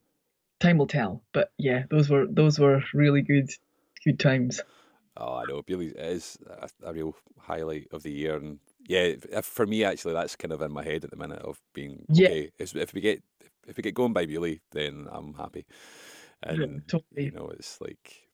time 0.61 0.79
will 0.79 0.87
tell. 0.87 1.23
But 1.33 1.51
yeah, 1.59 1.85
those 1.91 2.09
were 2.09 2.27
those 2.29 2.59
were 2.59 2.83
really 2.95 3.23
good 3.23 3.51
good 4.05 4.19
times. 4.19 4.61
Oh, 5.17 5.37
I 5.37 5.45
know. 5.49 5.63
Beauly 5.63 5.95
is 5.97 6.39
a, 6.47 6.69
a 6.85 6.93
real 6.93 7.17
highlight 7.39 7.89
of 7.91 8.03
the 8.03 8.13
year, 8.13 8.37
and 8.37 8.59
yeah, 8.87 9.15
for 9.43 9.67
me 9.67 9.83
actually, 9.83 10.13
that's 10.13 10.37
kind 10.37 10.53
of 10.53 10.61
in 10.61 10.73
my 10.73 10.85
head 10.85 11.05
at 11.05 11.11
the 11.11 11.17
minute 11.17 11.41
of 11.41 11.61
being 11.73 12.05
Yeah. 12.11 12.29
okay. 12.29 12.51
If 12.59 12.77
if 12.77 12.93
we 12.93 13.01
get 13.01 13.23
if 13.67 13.77
we 13.77 13.83
get 13.83 13.95
going 13.95 14.13
by 14.13 14.27
Beauly, 14.27 14.61
then 14.73 15.09
I'm 15.11 15.35
happy. 15.35 15.67
And 16.43 16.87
totally. 16.87 17.25
you 17.25 17.31
know, 17.31 17.49
it's 17.49 17.81
like, 17.81 18.26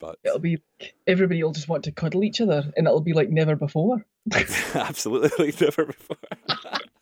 but 0.00 0.18
It'll 0.24 0.38
be 0.40 0.58
everybody 1.06 1.42
will 1.42 1.52
just 1.52 1.68
want 1.68 1.84
to 1.84 1.92
cuddle 1.92 2.24
each 2.24 2.40
other, 2.40 2.72
and 2.76 2.86
it'll 2.86 3.00
be 3.00 3.12
like 3.12 3.30
never 3.30 3.54
before. 3.54 4.04
absolutely 4.74 5.30
like 5.46 5.60
never 5.60 5.86
before. 5.86 6.16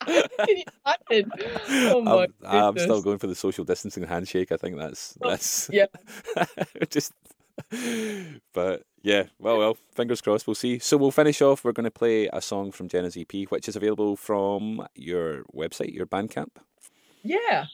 Can 0.06 0.56
you 0.56 0.64
imagine? 1.10 1.30
Oh 1.70 2.02
my 2.02 2.28
I'm, 2.46 2.64
I'm 2.64 2.78
still 2.78 3.02
going 3.02 3.18
for 3.18 3.26
the 3.26 3.34
social 3.34 3.64
distancing 3.64 4.02
handshake. 4.04 4.52
I 4.52 4.56
think 4.56 4.76
that's 4.76 5.16
Oh, 5.22 5.30
that's 5.30 5.70
yeah. 5.72 5.86
just. 6.90 7.12
But 8.52 8.82
yeah, 9.02 9.24
well, 9.38 9.58
well, 9.58 9.76
fingers 9.94 10.20
crossed. 10.20 10.46
We'll 10.46 10.54
see. 10.54 10.78
So 10.78 10.96
we'll 10.96 11.10
finish 11.10 11.40
off. 11.42 11.64
We're 11.64 11.72
going 11.72 11.84
to 11.84 11.90
play 11.90 12.28
a 12.32 12.40
song 12.40 12.72
from 12.72 12.88
Jenna's 12.88 13.16
EP, 13.16 13.48
which 13.50 13.68
is 13.68 13.76
available 13.76 14.16
from 14.16 14.86
your 14.94 15.42
website, 15.54 15.92
your 15.94 16.06
Bandcamp. 16.06 16.50
Yeah. 17.22 17.66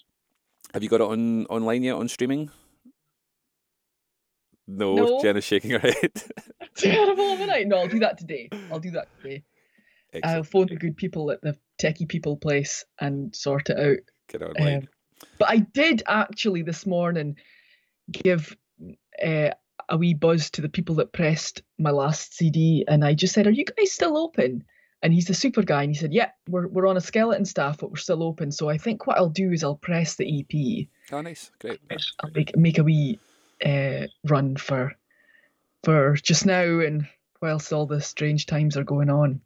Have 0.72 0.82
you 0.82 0.88
got 0.88 1.00
it 1.00 1.08
on 1.08 1.46
online 1.46 1.82
yet 1.82 1.94
on 1.94 2.08
streaming? 2.08 2.50
No, 4.66 4.94
No. 4.94 5.22
Jenna's 5.22 5.44
shaking 5.44 5.72
her 5.72 5.79
head. 5.79 6.12
Terrible, 6.77 7.37
I? 7.50 7.64
No, 7.64 7.79
I'll 7.79 7.88
do 7.88 8.00
that 8.00 8.18
today. 8.18 8.48
I'll 8.70 8.81
do 8.81 8.92
that 8.92 9.09
today. 9.20 9.42
Excellent. 10.12 10.37
I'll 10.37 10.44
phone 10.44 10.66
the 10.68 10.77
good 10.77 10.96
people 10.96 11.31
at 11.31 11.40
the 11.42 11.57
techie 11.81 12.09
people 12.09 12.37
place 12.37 12.85
and 13.00 13.35
sort 13.35 13.70
it 13.70 13.79
out. 13.79 13.98
Get 14.29 14.42
online. 14.42 14.77
Um, 14.77 14.88
but 15.38 15.50
I 15.50 15.59
did 15.59 16.03
actually 16.07 16.62
this 16.62 16.87
morning 16.87 17.37
give 18.11 18.57
uh, 19.24 19.50
a 19.88 19.96
wee 19.96 20.14
buzz 20.14 20.50
to 20.50 20.62
the 20.62 20.68
people 20.68 20.96
that 20.96 21.12
pressed 21.12 21.62
my 21.79 21.90
last 21.90 22.35
CD, 22.35 22.85
and 22.87 23.05
I 23.05 23.14
just 23.14 23.35
said, 23.35 23.46
"Are 23.46 23.50
you 23.50 23.64
guys 23.64 23.92
still 23.92 24.16
open?" 24.16 24.64
And 25.03 25.12
he's 25.12 25.27
the 25.27 25.35
super 25.35 25.62
guy, 25.62 25.83
and 25.83 25.90
he 25.90 25.98
said, 25.98 26.12
"Yeah, 26.12 26.31
we're 26.48 26.68
we're 26.68 26.87
on 26.87 26.96
a 26.96 27.00
skeleton 27.00 27.44
staff, 27.44 27.79
but 27.79 27.90
we're 27.90 27.96
still 27.96 28.22
open." 28.22 28.53
So 28.53 28.68
I 28.68 28.79
think 28.79 29.07
what 29.07 29.16
I'll 29.18 29.29
do 29.29 29.53
is 29.53 29.64
I'll 29.64 29.77
press 29.77 30.16
the 30.16 30.40
EP. 30.40 30.88
oh, 31.12 31.20
nice, 31.20 31.50
great. 31.59 31.81
I'll 32.20 32.31
make 32.35 32.57
make 32.57 32.79
a 32.79 32.85
wee 32.85 33.18
uh, 33.64 34.07
run 34.24 34.57
for 34.57 34.92
for 35.85 36.14
just 36.14 36.46
now, 36.46 36.81
and 36.81 37.07
whilst 37.40 37.72
all 37.72 37.87
the 37.87 38.00
strange 38.00 38.46
times 38.46 38.77
are 38.77 38.85
going 38.85 39.11
on. 39.11 39.40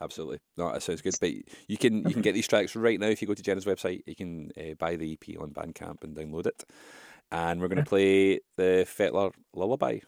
Absolutely. 0.00 0.38
No, 0.58 0.70
that 0.72 0.82
sounds 0.82 1.00
good. 1.00 1.14
But 1.20 1.30
you 1.68 1.78
can 1.78 2.04
you 2.06 2.12
can 2.12 2.22
get 2.22 2.32
these 2.34 2.48
tracks 2.48 2.76
right 2.76 3.00
now 3.00 3.06
if 3.08 3.22
you 3.22 3.28
go 3.28 3.34
to 3.34 3.42
Jenna's 3.42 3.64
website. 3.64 4.02
You 4.06 4.14
can 4.14 4.50
uh, 4.58 4.74
buy 4.78 4.96
the 4.96 5.12
EP 5.12 5.40
on 5.40 5.50
Bandcamp 5.50 6.04
and 6.04 6.14
download 6.14 6.46
it. 6.46 6.64
And 7.32 7.60
we're 7.60 7.68
going 7.68 7.82
to 7.82 7.88
play 7.88 8.40
the 8.56 8.86
Fetlar 8.86 9.32
Lullaby. 9.54 9.98
to 9.98 10.04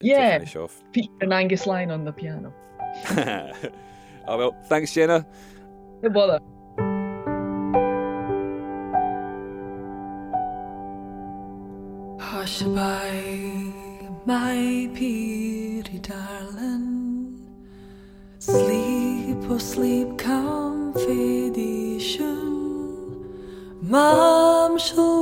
Yeah, 0.00 0.38
finish 0.38 0.54
off. 0.56 0.82
featuring 0.92 1.32
Angus 1.32 1.66
Lyon 1.66 1.90
on 1.90 2.04
the 2.04 2.12
piano. 2.12 2.52
oh 4.28 4.38
well, 4.38 4.56
thanks, 4.68 4.92
Jenna. 4.92 5.26
No 6.02 6.10
bother. 6.10 6.40
Hush-a-bye, 12.56 13.74
my 14.24 14.88
pretty 14.94 15.98
darling. 15.98 17.38
Sleep, 18.38 19.36
oh 19.50 19.58
sleep, 19.58 20.16
come, 20.16 20.94
confidation. 20.94 22.32
Mom 23.82 24.78
shall 24.78 25.15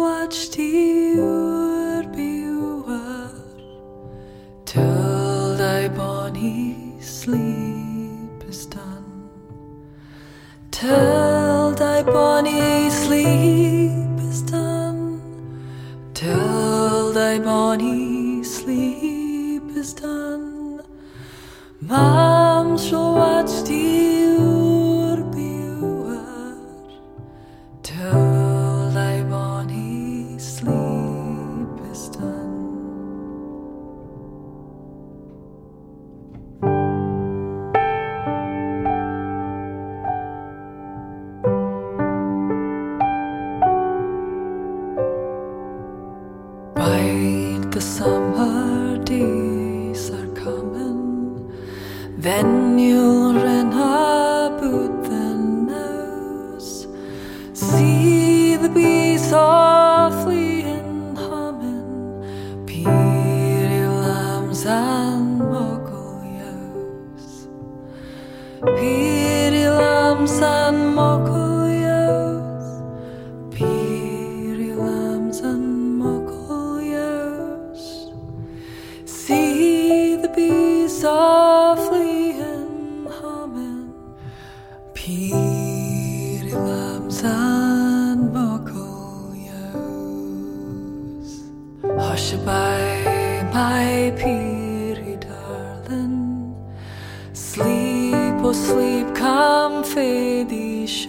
Sleep, 97.35 98.15
oh 98.47 98.53
sleep, 98.53 99.13
come 99.17 99.83
confidation. 99.83 101.09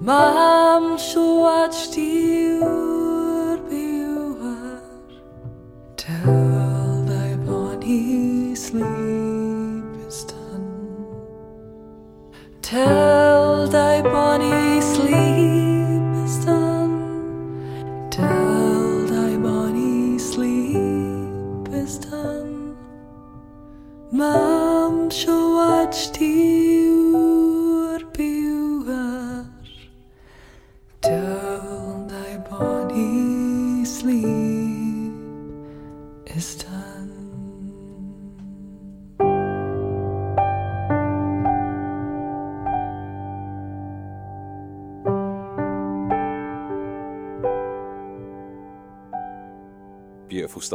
Mom 0.00 0.96
shall 0.96 1.40
watch 1.40 1.90
the 1.90 3.09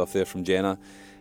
stuff 0.06 0.12
there 0.12 0.24
from 0.24 0.44
Jenna. 0.44 0.78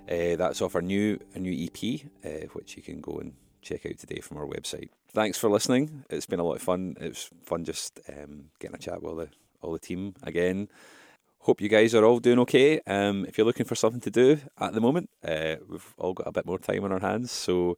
Uh, 0.09 0.35
that's 0.35 0.61
off 0.61 0.75
our 0.75 0.81
new 0.81 1.19
a 1.33 1.39
new 1.39 1.65
EP, 1.65 2.01
uh, 2.23 2.47
which 2.53 2.77
you 2.77 2.83
can 2.83 3.01
go 3.01 3.17
and 3.17 3.33
check 3.61 3.85
out 3.85 3.97
today 3.97 4.21
from 4.21 4.37
our 4.37 4.45
website. 4.45 4.89
Thanks 5.11 5.39
for 5.39 5.49
listening. 5.49 6.03
It's 6.09 6.27
been 6.27 6.39
a 6.39 6.43
lot 6.43 6.57
of 6.57 6.61
fun. 6.61 6.95
It 7.01 7.09
was 7.09 7.29
fun 7.43 7.63
just 7.65 7.99
um, 8.07 8.45
getting 8.59 8.75
a 8.75 8.79
chat 8.79 9.01
with 9.01 9.09
all 9.09 9.15
the 9.15 9.29
all 9.61 9.73
the 9.73 9.79
team 9.79 10.13
again. 10.21 10.67
Hope 11.39 11.61
you 11.61 11.69
guys 11.69 11.95
are 11.95 12.05
all 12.05 12.19
doing 12.19 12.39
okay. 12.39 12.79
Um, 12.85 13.25
if 13.25 13.37
you're 13.37 13.47
looking 13.47 13.65
for 13.65 13.75
something 13.75 14.01
to 14.01 14.11
do 14.11 14.39
at 14.59 14.73
the 14.73 14.81
moment, 14.81 15.09
uh, 15.27 15.55
we've 15.67 15.93
all 15.97 16.13
got 16.13 16.27
a 16.27 16.31
bit 16.31 16.45
more 16.45 16.59
time 16.59 16.83
on 16.83 16.91
our 16.91 16.99
hands, 16.99 17.31
so 17.31 17.77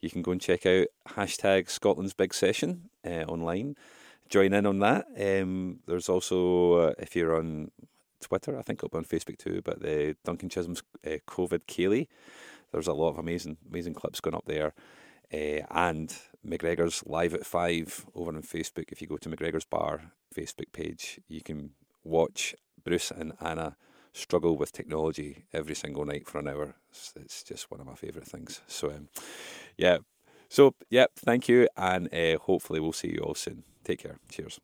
you 0.00 0.10
can 0.10 0.22
go 0.22 0.32
and 0.32 0.40
check 0.40 0.66
out 0.66 0.86
hashtag 1.08 1.68
Scotland's 1.68 2.14
Big 2.14 2.32
Session 2.32 2.90
uh, 3.04 3.24
online. 3.26 3.74
Join 4.28 4.52
in 4.52 4.66
on 4.66 4.78
that. 4.80 5.06
Um, 5.18 5.80
there's 5.86 6.08
also, 6.08 6.74
uh, 6.74 6.92
if 6.98 7.14
you're 7.14 7.36
on 7.36 7.70
Twitter, 8.24 8.58
I 8.58 8.62
think 8.62 8.78
it'll 8.78 8.88
be 8.88 8.98
on 8.98 9.04
Facebook 9.04 9.38
too, 9.38 9.60
but 9.62 9.80
the 9.80 10.16
Duncan 10.24 10.48
Chisholm's 10.48 10.82
uh, 11.06 11.18
COVID 11.28 11.62
Ceilidh. 11.66 12.08
There's 12.72 12.88
a 12.88 12.92
lot 12.92 13.10
of 13.10 13.18
amazing, 13.18 13.58
amazing 13.70 13.94
clips 13.94 14.20
going 14.20 14.34
up 14.34 14.46
there. 14.46 14.72
Uh, 15.32 15.64
and 15.70 16.16
MacGregor's 16.42 17.02
live 17.06 17.34
at 17.34 17.46
five 17.46 18.06
over 18.14 18.34
on 18.34 18.42
Facebook. 18.42 18.90
If 18.90 19.00
you 19.00 19.08
go 19.08 19.16
to 19.16 19.28
MacGregor's 19.28 19.64
Bar 19.64 20.12
Facebook 20.34 20.72
page, 20.72 21.20
you 21.28 21.40
can 21.40 21.70
watch 22.02 22.54
Bruce 22.82 23.10
and 23.10 23.32
Anna 23.40 23.76
struggle 24.12 24.56
with 24.56 24.72
technology 24.72 25.44
every 25.52 25.74
single 25.74 26.04
night 26.04 26.26
for 26.26 26.38
an 26.38 26.48
hour. 26.48 26.76
It's, 26.90 27.12
it's 27.16 27.42
just 27.42 27.70
one 27.70 27.80
of 27.80 27.86
my 27.86 27.94
favourite 27.94 28.28
things. 28.28 28.60
So, 28.66 28.90
um, 28.90 29.08
yeah. 29.76 29.98
So, 30.48 30.74
yeah, 30.90 31.06
thank 31.16 31.48
you. 31.48 31.68
And 31.76 32.12
uh, 32.14 32.38
hopefully, 32.38 32.80
we'll 32.80 32.92
see 32.92 33.12
you 33.12 33.20
all 33.20 33.34
soon. 33.34 33.64
Take 33.84 34.00
care. 34.00 34.18
Cheers. 34.30 34.60